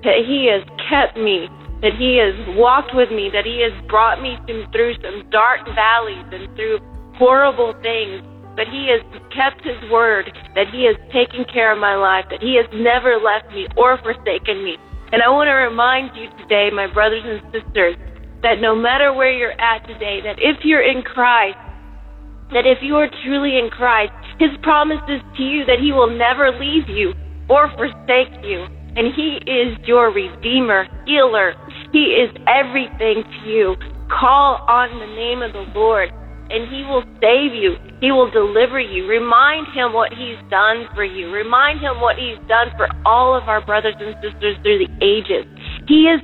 that 0.04 0.22
He 0.22 0.46
has 0.46 0.62
kept 0.88 1.18
me, 1.18 1.48
that 1.82 1.98
He 1.98 2.14
has 2.22 2.34
walked 2.54 2.94
with 2.94 3.10
me, 3.10 3.28
that 3.32 3.44
He 3.44 3.58
has 3.66 3.74
brought 3.88 4.22
me 4.22 4.38
through 4.70 4.94
some 5.02 5.28
dark 5.30 5.66
valleys 5.74 6.26
and 6.30 6.46
through 6.54 6.78
horrible 7.18 7.74
things. 7.82 8.22
But 8.56 8.68
He 8.68 8.88
has 8.90 9.02
kept 9.34 9.66
His 9.66 9.78
word, 9.90 10.30
that 10.54 10.70
He 10.70 10.86
has 10.86 10.96
taken 11.12 11.44
care 11.52 11.72
of 11.72 11.78
my 11.78 11.96
life, 11.96 12.24
that 12.30 12.40
He 12.40 12.56
has 12.56 12.66
never 12.72 13.18
left 13.18 13.50
me 13.52 13.66
or 13.76 13.98
forsaken 13.98 14.62
me. 14.62 14.78
And 15.12 15.22
I 15.22 15.28
want 15.28 15.48
to 15.48 15.54
remind 15.54 16.16
you 16.16 16.30
today, 16.42 16.70
my 16.72 16.86
brothers 16.86 17.22
and 17.26 17.42
sisters, 17.52 17.96
that 18.42 18.60
no 18.60 18.74
matter 18.74 19.12
where 19.12 19.32
you're 19.32 19.58
at 19.60 19.86
today, 19.86 20.20
that 20.22 20.38
if 20.38 20.64
you're 20.64 20.82
in 20.82 21.02
Christ, 21.02 21.58
that 22.52 22.66
if 22.66 22.78
you 22.82 22.96
are 22.96 23.10
truly 23.24 23.58
in 23.58 23.70
Christ, 23.70 24.12
His 24.38 24.50
promises 24.62 25.22
to 25.36 25.42
you 25.42 25.64
that 25.66 25.80
He 25.80 25.92
will 25.92 26.10
never 26.10 26.50
leave 26.50 26.88
you 26.88 27.14
or 27.48 27.70
forsake 27.74 28.30
you. 28.44 28.66
And 28.96 29.10
He 29.14 29.42
is 29.50 29.76
your 29.86 30.12
Redeemer, 30.12 30.86
healer. 31.06 31.54
He 31.92 32.14
is 32.14 32.30
everything 32.46 33.24
to 33.24 33.48
you. 33.48 33.74
Call 34.08 34.62
on 34.68 34.90
the 35.00 35.10
name 35.16 35.42
of 35.42 35.52
the 35.52 35.66
Lord 35.74 36.12
and 36.50 36.68
He 36.68 36.84
will 36.84 37.04
save 37.20 37.54
you. 37.54 37.76
He 38.00 38.10
will 38.10 38.30
deliver 38.30 38.80
you. 38.80 39.06
Remind 39.06 39.66
Him 39.72 39.92
what 39.92 40.12
He's 40.12 40.38
done 40.50 40.86
for 40.94 41.04
you. 41.04 41.30
Remind 41.30 41.80
Him 41.80 42.00
what 42.00 42.16
He's 42.16 42.38
done 42.48 42.68
for 42.76 42.88
all 43.06 43.36
of 43.36 43.48
our 43.48 43.64
brothers 43.64 43.94
and 43.98 44.14
sisters 44.22 44.56
through 44.62 44.86
the 44.86 44.92
ages. 45.00 45.46
He 45.88 46.08
is 46.08 46.20